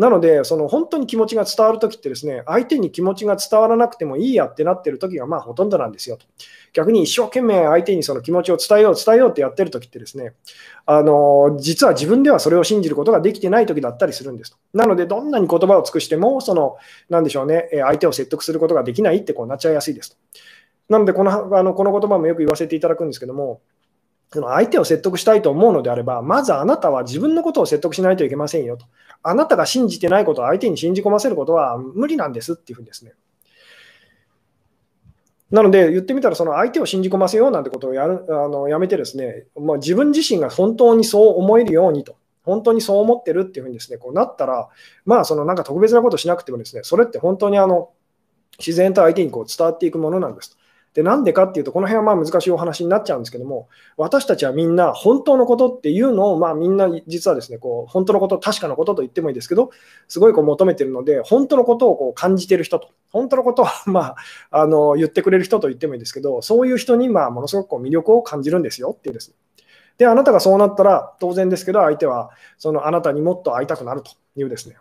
[0.00, 6.24] なので、その本当に気持ちが伝わるときってですね、相手に気持ちが伝わらなくてもいいやってなってるときがまあほとんどなんですよと。
[6.72, 10.32] 逆に一生懸命相手にその気持ちを伝えよう、伝えようってやってるときってですね、
[10.86, 14.56] あの実は自分ではそれを信じることができてないときだったりするんですと。
[14.72, 16.78] なので、どんなに言葉を尽くしても、その、
[17.10, 20.16] なんでしょうね、相手を説得することができないってこうなっちゃいやすいですと。
[20.88, 23.60] なのでこのあの、この言葉もよく言わせていただくんですけども、
[24.32, 28.86] その相手を説得したいと思うのであれば、まずあなたは自分のことを説得しないといけませんよと。
[29.22, 33.12] あなたが信じてないことを相手に信じ込ませることは無理なんですっていうふうにですね。
[35.50, 44.68] なので、言ってみたら、その相手を信じ込ませようなんてことをやるあのやめてですね、まあ、自分自身が本当にそう思えるようにと、本当にそう思ってるっていうふうにですね、こうなったら、
[45.04, 47.90] まあ、そのなんか特別なことしなくてもですね、それって本当にあの
[48.58, 50.59] 自然と相手にこう伝わっていくものなんですと。
[50.94, 59.70] で、なんでかっていうと、この辺はまあ難しいお話になっちゃうんですけども、私たちはみんな本当のことっていうのを、まあみんな実はですね、こう本当のこと、確かなことと言ってもいいですけど、
[60.08, 64.16] すごいこう求めてるので、本当のことをこう感じてる人と、本当のことを ま
[64.50, 69.36] ああの言ってくれる人と言ってもいいですけど、そういう人にまあものすごくこう魅力を感じるんですよっていうですね。
[69.98, 74.76] で、あなたがそうなったら、当然ですけど、相手はそのあなたにもっと会いたくなるというですね。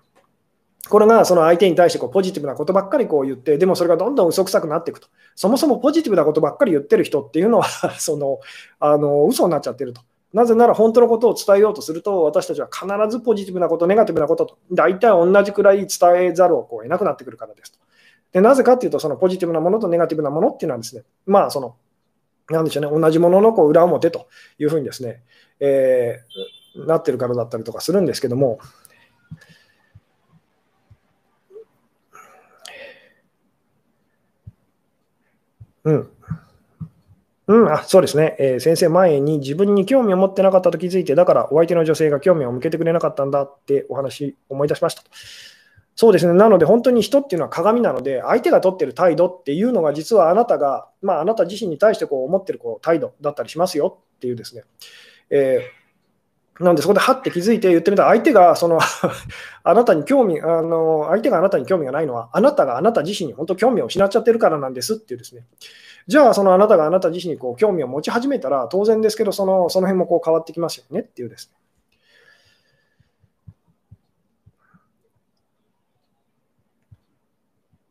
[0.89, 5.07] とこれがその相手に対してこうポジティブなことばっかりこう言って、でもそれがどんどん嘘くさくなっていくと。
[5.35, 7.67] そもそもポジティブなことばっかり言ってる人っていうのは
[7.99, 8.39] その
[8.79, 10.01] あの嘘になっちゃってると。
[10.33, 15.87] なぜなら本当のことを伝えようとすると、私たちは必ずポジティブなこと、ネガティブなことと、大体同じくらい伝
[16.17, 17.79] えざるをこう得なくなってくるからですと。
[18.33, 21.75] でなぜかっていうと、そのポジティブなものとネガティブなものっていうのはですね、まあその、
[22.51, 24.27] なんでしょうね、同じもののこう裏表と
[24.59, 25.23] いうふうにですね、
[25.59, 28.59] えー、なってるからだったりとかするんですけども、
[35.83, 36.09] うん。
[37.47, 45.03] うん、あそうですね、えー、先生、前に自分に興味を持ってなかったと気づいて、だからお相手の女性が興味を向けてくれなかったんだってお話、思い出しました。
[45.95, 54.63] そうですね、なので本当に人っていうのは鏡なので、相手が取ってる態度っていうのが、実はあなたが、まあ、あなた自身に対してこう思ってるこう態度だったりしますよっていうですね、
[55.31, 55.78] えー
[56.59, 58.79] なので、そこではって気づいて言ってみたら、相手がその
[59.63, 65.45] あなたに興味あの、相手があなたに興味がないのは、あなたがあなた自身に本当興味を失っちゃってるからなんですっていうですね。
[66.07, 71.57] じゃあ、そのあなたがあなた自身にこう興味を持ち始めたら、当然ですけど、そのその辺もこう変わってきますよねっていうですね。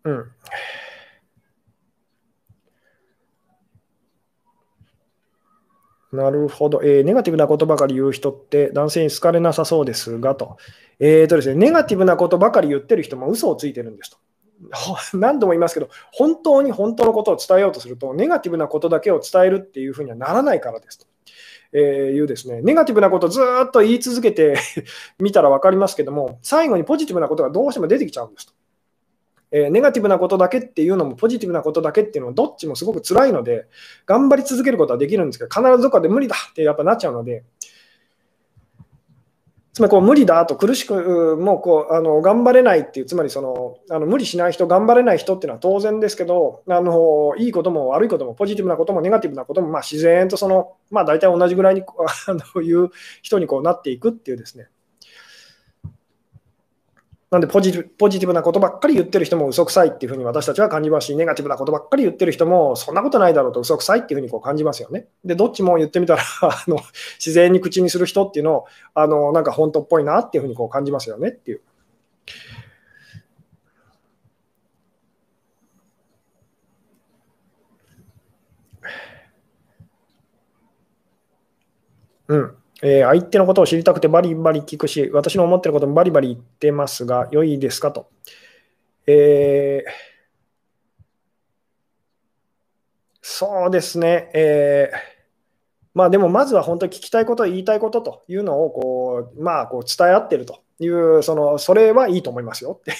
[0.04, 0.30] うん。
[6.12, 10.56] なるほど、えー、ネガティブなことばかり言う人って男性に好かれなさそうですがと。
[11.00, 14.18] えーとですね、ネガティブなことばかり言ってる人も嘘をついてるんですと。
[15.16, 21.06] 何度も言いますけど、本当に本当のことを伝えようとすると、ネガティブなことだけを伝えるっていうふうにはならないからですと。
[21.72, 21.82] えー、
[22.14, 24.56] いうですね、ネガティブなことをずっと言い続けて
[25.20, 28.54] みたら分かりますけども、最後にポジティブなことがどうしても出てきちゃうんですと。
[29.50, 33.66] えー、ネガティブなことだけっていうのもポジティブなことだけっていうのもどっちもすごく辛いので
[34.06, 37.44] 頑張り続けることはできるんですけど必ずどこかで無理だってやっぱなっちゃうので
[39.78, 51.82] つまりこう無理だと苦しくもうこうあの頑張れないっていうつまりそのあの無理しない人頑張れない人っていうのは当然ですけどあのいいことも悪いこともポジティブなこともネガティブなこともまあ自然とそのまあ大体同じぐらいに
[52.26, 52.90] あのいう
[53.22, 54.68] 人にこうなっていくっていうですね。
[57.30, 65.08] なんでポジポジティブなことばっかり言ってる人も嘘くさいっていうふうに私たちは感じますし、ネガティブなことばっかり言ってる人もそんなことないだろうと嘘くさいっていうふうにこう感じますよね。
[65.24, 66.78] で、どっちも言ってみたらあの
[67.20, 68.64] 自然に口にする人っていうのを
[68.94, 71.60] あのなんか本当っぽいなっていうふうにこう感じますよねっていう。
[82.28, 82.57] うん。
[82.82, 88.08] えー、相手のことを知りたくてバリバリ聞くし、私の思ってることもバリバリ言ってますが、良いですかと。
[89.06, 89.90] えー、
[93.20, 94.30] そうですね。
[94.34, 94.98] えー、
[95.94, 102.96] まあでもまずは本当に聞きたいこと、言いたいことというのをこう、まあ、こう伝え合ってるという、そのそれはいいと思いますよっていう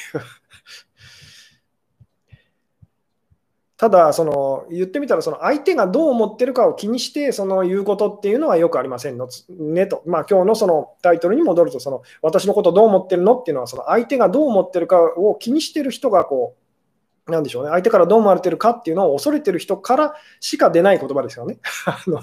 [3.79, 16.57] ただ、その言ってみたら、その相手がどう思ってるかを気にして、その言うことっていうのはよくありませんのねと、まあ今日のそのタイトルに戻ると、その私のことどう思ってるのっていうのは、その相手がどう思ってるかを気にしてる人がこ
[17.29, 21.61] う、なんでしょうね、相手からどう思われてるかっていうのを恐れてる人からしか出ない言葉ですよね。
[21.87, 22.21] あの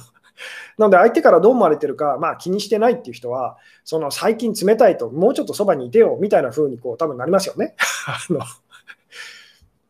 [0.78, 7.76] なので、相手からどう思われてるか、まあ、気にしてないっていう人は、その最近冷たいと、もうちょっとそばにいてよみたいな風にこう多分なりますよね。
[8.06, 8.42] あの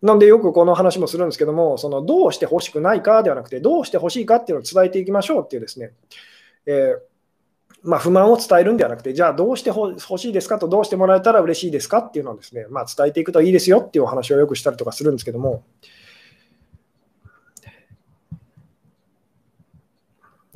[0.05, 5.91] なんでよくこの話もするんですけども、そのどうしてほしくないかではなくて、どうしてほしいかっていうのを伝えていきましょうっていうですね、
[6.67, 6.99] えー、
[7.81, 15.63] まあ、不満を伝えるんではなくて、じゃあどうして欲しいですかと、どうしてもらえたら嬉しいですかっていうのをですね、まあ、伝えていくといいですよっていうお話をよくしたりとかするんですけども、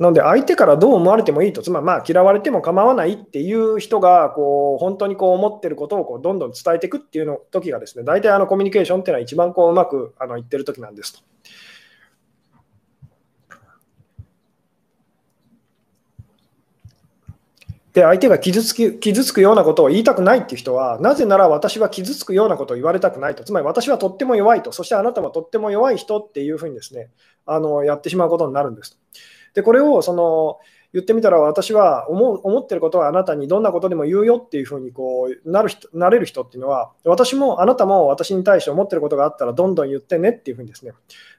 [0.00, 11.20] なので、相手からどう思われてもいいと、つまりまあ嫌われても構わないっていう人がこう本当にこう思ってることをこうどんどん伝えていくっていうの時がですね、大体あのコミュニケーションっていうのは一番こううまくあの言ってる時なんですと。
[17.92, 27.10] で、相手が傷つき傷つくようなことを言いたくないっていう人は、なぜなら私は傷つくようなことを言われたくないと、つまり私はとっても弱いと、そしてあなたはとっても弱い人っていうふうにですね、
[27.44, 28.99] あのやってしまうことになるんです。
[29.54, 30.58] で、これをその
[30.92, 40.92] 言ってみたら私は思う思ってることはあなたにどんなことでも言うよっていうふうにこうなる人なれる人っていうのは私もあなたも私に対して思ってることがあったらどんどん言ってねっていうふうにですね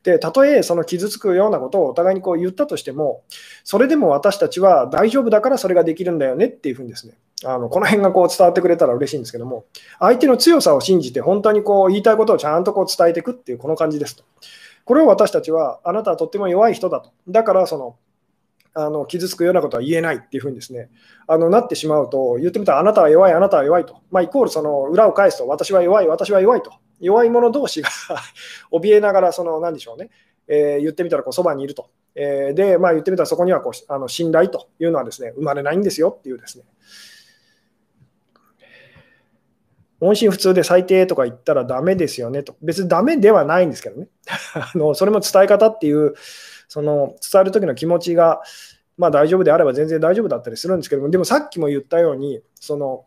[0.04, 3.24] でたとえその傷つくようなことをお互いにこう言ったとしても
[3.66, 9.66] それでも私たちは大丈夫だからそれができるんだよねっていうふうにですねあのこの辺がこう伝わってくれたら嬉しいんですけども
[10.00, 14.24] 相手の強さを信じて本当にこう言いたいことをちゃんとこう伝えていくっていうこの感じですと。
[14.86, 17.12] これを私たちはあなたはとっても弱い人だと。
[17.28, 17.98] だからその
[18.74, 20.90] あの傷つくようなことは言えないっていうふうにですね、
[21.28, 26.72] あのなってしまうと、言ってみたら、あなたは弱い、あなたは弱いと、まあ、イコールその裏を返すと、私は弱い、私は弱いと、
[27.02, 27.90] 弱い者同士が
[28.72, 30.10] 怯えながら、その何でしょうね、
[30.48, 36.66] えー、言ってみたらこうそばにいると、えー、で、まあ、言ってみたらそこにはこうあの信頼というのはですね生まれないんですよっていうですね。
[40.02, 42.56] 音信不通で最低とか言ったらダメですよねと。
[42.62, 44.08] 別にダメではないんですけどね。
[44.54, 46.16] あのそれも伝え方っていう
[46.68, 48.42] その伝える時の気持ちが、
[48.98, 53.06] まあ、大丈夫であれば全然大丈夫だったりするんですけども、でもさっきも言ったように、その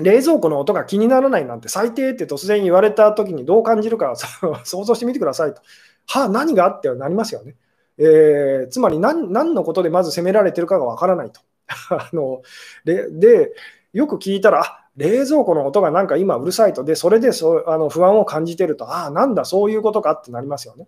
[0.00, 4.14] 冷蔵庫の音が気にならないなんて最低って突然言われた時にどう感じるか
[4.64, 5.60] 想像してみてくださいと。
[6.06, 7.56] はあ、何があってはなりますよね。
[7.98, 11.40] えー、つまり何のことでまず責められてるかがわからないと。
[11.90, 12.42] あの
[12.84, 13.52] でで、
[13.92, 20.86] よく聞いたら、あ冷蔵庫の音がなんか今うるさいと、で、それでそあの不安を感じてると、ああ、なんだ、そういうことかってなりますよね。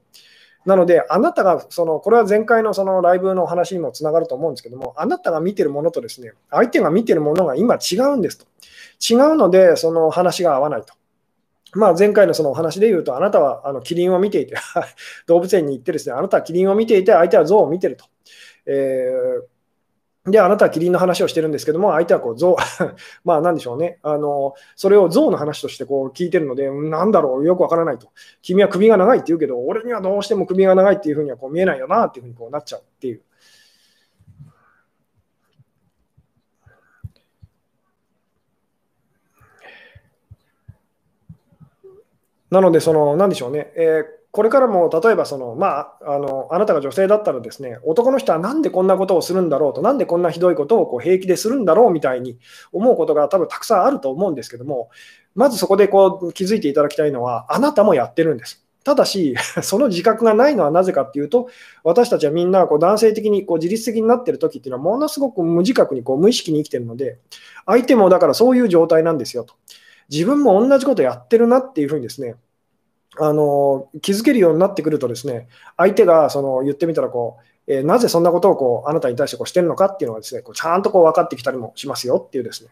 [0.64, 8.46] なので、あなたがその、これは前回のそのライブの話にもつながると思うんですけども、あなたが見てるものとですね、相手が見てるものが今違うんですと。
[9.00, 10.94] 違うので、その話が合わないと。
[11.72, 14.57] まあ、前回のそのお話で言うと、あなたはあのキリンを見ていて
[15.26, 18.04] 動物園に行ってですね、あなたはキリンを見ていて、相手は象を見てると。
[18.66, 19.55] えー
[20.27, 22.57] で、あなたはキリンの話をしてるんですけども、相手はこう象、
[23.24, 28.09] まあなんでしょうね、あのそれを象の話としてこう聞いてるので、なんだろう、よくわからないと。
[28.43, 33.22] 君は首が長いって言うけど、俺にはどうしても首が長いっていうふうにはこう見えないよなっていうふうにこうなっちゃうっていう。
[42.51, 52.39] なので、その、なんでしょうね、えーこれからも例えばその、まあ、あのあなたが女性だったらですね男の人はなんでこんなことをするんだろうとなんでこんなひどいことをこう平気でするんだろうみたいに
[52.70, 54.91] 思うことが多分たくさんあると思うんですけども
[55.34, 58.62] まずそこでこう気づいていただきたいのはあなたもやってるんです。
[58.84, 61.49] ただし、 その自覚がないのはなぜかっていうと、
[61.82, 67.18] 私たちはみんなこう男性的にこう自律的になってる時っていうのは、ものすごく無自覚にこう無意識に生きてるので、
[67.66, 69.55] 相手もだからそういう状態なんですよと。
[70.09, 72.37] 自分も同じことやってるなっていうふうにですね、
[73.18, 82.70] あの気づけるようになってくるとですね相手がその言ってみたらこう、えー、なぜそんなことをこうあなたに対してこうしてるのかっていうのがですねこうちゃんとこう分かってきたりもしますよっていうですね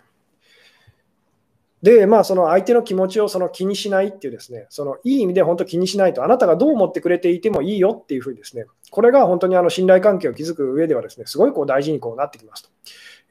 [1.84, 12.70] で、まあ、その相手の気持ちをその気にしないっていうですね、そのいい意味で本当気にしないと、あなたがどう思ってくれていてもいいよっていうふうにですね、これが本当にあの信頼関係を築く上ではですね、すごいこう大事にこうなってきますと。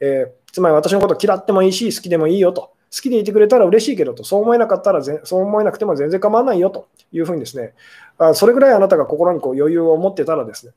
[0.02, 2.74] えー、つまり私のこと嫌ってもいいし、好きでもいいよと。
[2.94, 7.74] 好きでいてくれたら嬉しいけどと、そう思えなかったらそう思えなくても全然構わないよというふうにですね、
[8.20, 10.74] あそれぐらいあなたが心にこう余裕を持ってたらですね、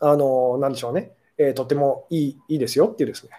[0.00, 3.30] あの、なんでしょうね、えー、とてもいいいいですよっていうですね。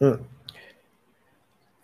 [0.00, 0.26] うん。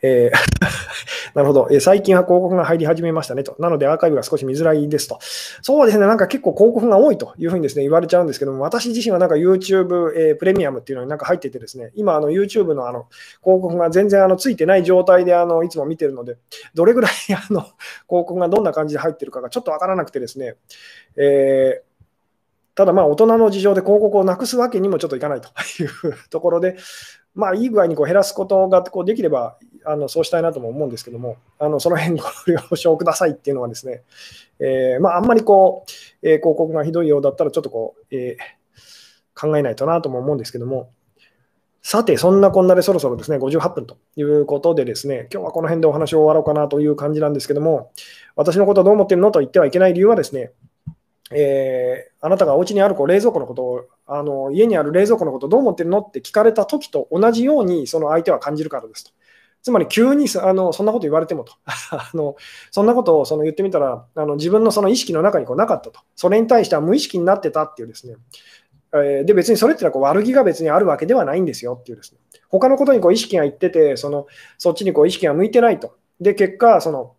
[0.05, 0.36] えー
[1.34, 3.57] なるほど、え最近は広告が入り始めましたねと。
[3.59, 5.18] なのでアーカイブが少し見づらいですと。
[5.62, 13.07] そうですね、なんか結構広告が多いというふうにですね言われちゃうんですけども、私自身はなんか YouTube、えー、プレミアムっていうのになんか入っててですね、今あの YouTube のあの
[13.42, 16.36] 広告が全然あのついてない状態であのいつも見てるので、
[16.74, 17.74] どれぐらいあの広
[18.07, 20.55] 告がどんな感じで入ってるかがちょっとわからなくてですね、
[21.16, 21.94] えー
[22.76, 25.48] ただまあ大人の事情で広告をなくすわけにもちょっといかないと
[25.80, 25.90] いう
[26.28, 26.76] ところで、
[27.35, 34.03] まあいい具合にこう減らすことがこうできればあのそうしたいなとも思うんですけども、あのその辺ご了承くださいっていうのはですね、
[34.61, 35.85] えー、まああんまりこ
[36.22, 40.91] う、えー、広告がひどいようだったらちょっとこう、えー、考えないとなとも思うんですけども、
[41.87, 47.93] さて、そんなこんなでそろそろですね、58分ということでですね、今日はこの辺でお話を終わろうかなという感じなんですけども、
[48.37, 50.53] 私のことどう思ってるのと言ってはいけない理由はですね、
[51.31, 59.12] えー、あなたがお家にあるこう冷蔵庫のことをあの、家にある冷蔵庫のことどう思ってるのって聞かれた時と同じようにその相手は感じるからですと。
[59.62, 62.37] つまり急にあのそんなこと言われてもと あの、
[62.70, 68.16] そんなことをその言ってみたらあの自分のその意識の中にこうなかったと、それに対しては無意識になってたっていうですね、
[68.93, 72.18] えー、で別にそれってのはこう悪気が別にあるわけではないんですよっていうですね、
[72.51, 74.27] 他のことにこう意識がいってて、その
[74.59, 75.95] そっちにこう意識が向いてないと。
[76.20, 77.14] で、結果、その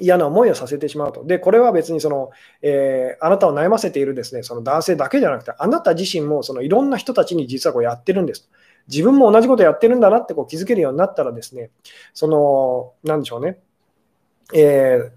[0.00, 1.24] 嫌な思いをさせてしまうと。
[1.24, 2.30] で、これは別にその、
[2.62, 8.48] えー、あなたを悩ませているですね、その男性だけじゃなくて、あなた自身もそのいろんな人たちに実はこうやってるんです
[8.88, 11.70] 自分も同じことやってるんだなってこう気づけるようになったらですね、
[12.14, 13.58] その、なんでしょうね、
[14.52, 15.10] えー、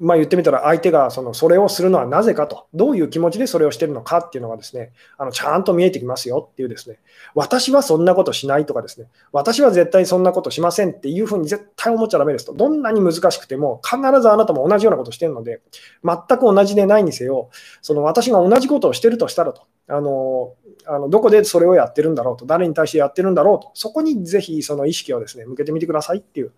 [0.00, 6.98] まあ、言ってみたら相手がそのそれをするのはなぜかと、どういう気持ちでそれをしてるのかっていうのがですね、あのちゃんと見えてきますよっていうですね、
[7.34, 15.60] 私はそんなことしないとかですね、私は絶対そんなことしませんっていうふうに絶対思っちゃだめですと、どんなに難しくても必ずあなたも同じようなことしてるので、
[16.02, 17.50] 全く同じでないにせよ、
[17.82, 20.54] その私が同じことをしてるとしたらと、あの
[20.86, 26.52] あのどこでそれをやってるんだろうと、誰に対してやってるんだろうと、そこにぜひその意識をですね向けてみてくださいっていう。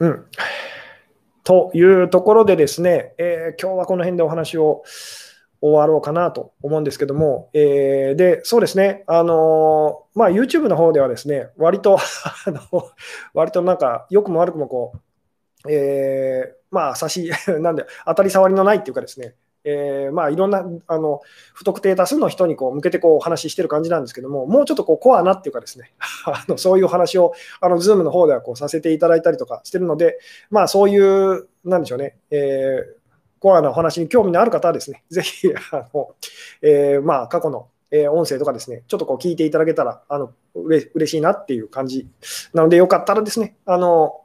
[0.00, 0.24] うん。
[1.44, 4.82] というところでですね、えー、今日はこの辺でお話を
[5.60, 11.98] 終わろうかなと思うんですけども、えー、で、そうですね、あのー、まあ、YouTube の方ではですね、割と
[12.46, 12.60] あの、
[13.34, 14.92] 割となんか、良くも悪くもこ
[15.64, 17.30] う、えー、まあ、差し、
[17.60, 19.34] なんで、当たり障りのないっていうかですね、
[19.70, 21.20] えー、まあ、いろんなあの
[21.52, 25.92] 不特定多数の人にこう向けてこうお話ししてる感じなんですけども、もうちょっとこうコアなっていうかですね、
[26.24, 30.18] あのそういう話をあの Zoom の方ではこうさせていただいたりとかしてるので、
[30.50, 32.84] まあ、そういう、なんでしょうね、えー、
[33.40, 36.14] コアなお話に興味のある方はですね、 ぜひ、あの
[36.62, 42.06] えー、まあ、過去のえ音声とかですね、ちょっとこう聞いていただけたら、あの、うれ嬉しいなっていう感じ
[42.52, 44.20] なので、よかったらですね、あの、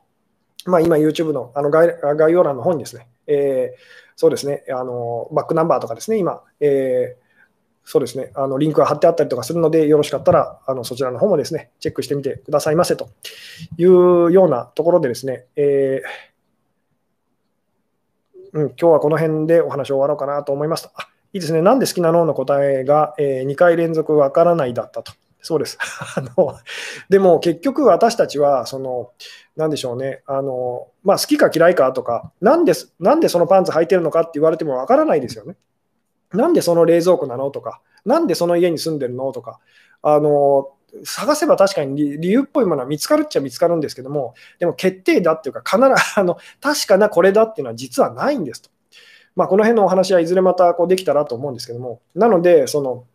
[0.65, 7.23] まあ、今 YouTube のあの概概要欄の方にですね、えーそうですね、あのバックナンバーとかですね、今、えー、
[7.83, 13.09] そうですね、あのリンクが貼ってあったりとかするので、よろしかったらあのそちらの方もですね、チェックしてみてくださいませと
[13.77, 20.89] いうようなところでですね、えー、うん、今日はこの辺でお話を終わろうかなと思いますと。
[20.95, 25.13] あいいですね、なんで好きな脳の答えが、えー、2回連続わからないだったと。
[25.43, 25.77] そうです。
[26.15, 26.57] あの
[27.09, 29.11] でも結局私たちは、その、
[29.57, 35.55] なんでしょうね、あのまあ、好きか嫌いかとかなんで、なんでそのパンツ履いてるのかって言われてもわからないですよね。
[36.31, 39.59] なんでその冷蔵庫なのとか、なんでその家に住んでるのとか、
[40.01, 40.71] あの
[41.03, 48.69] 探せば確かに理由っぽいものは見つかるっちゃ見つかるんですけども、でも決定だっていうか、必ず あの確かなこれだっていうのは実はないんですと。
[49.35, 53.05] まあ、この辺のお話はいずれまたこうできたらと思うんですけども、なので、その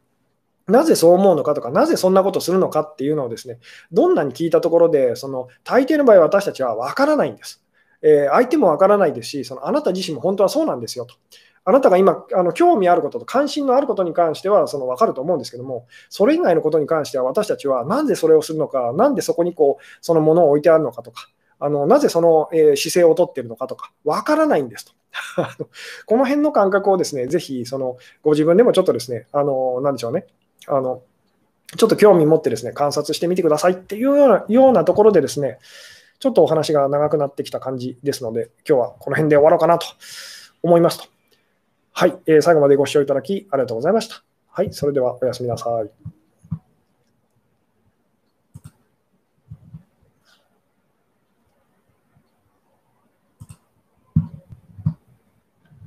[0.68, 3.58] なぜそう思うのかとか、なぜそんなことするのかっていうのをですね、
[3.90, 7.62] どんなに聞いたところで、その大抵の場合私たちは分からないんです。
[8.02, 11.14] えー、相手も分からないですし、そのあなた自身も本当はそうなんですよと。
[11.64, 21.28] あなたが今、あの興味あることと関心のあることに関してはその分かると思うんですけども、それ以外のことに関しては私たちはなぜそれをするのか、なんでそこにこうそのものを置いてあるのかとか、
[21.60, 24.92] あのなぜその、えー、姿勢をとってるのかとか、分からないんですと。
[26.06, 30.26] この辺の感覚をですね、ぜひそのご自分でもちょっとですね、あのなんでしょうね、
[30.66, 31.02] あの、
[31.76, 35.58] ちょっと興味持ってですね、観察してみてくださいっていうようなようなところでですね、
[36.18, 39.86] ちょっとお話が長くなってきた感じですので、今日はこの辺で終わろうかなと
[40.62, 41.04] 思いますと。
[41.92, 44.22] はい、えー、最後までご視聴いただきありがとうございました。
[44.50, 46.17] はい、それではおやすみなさい。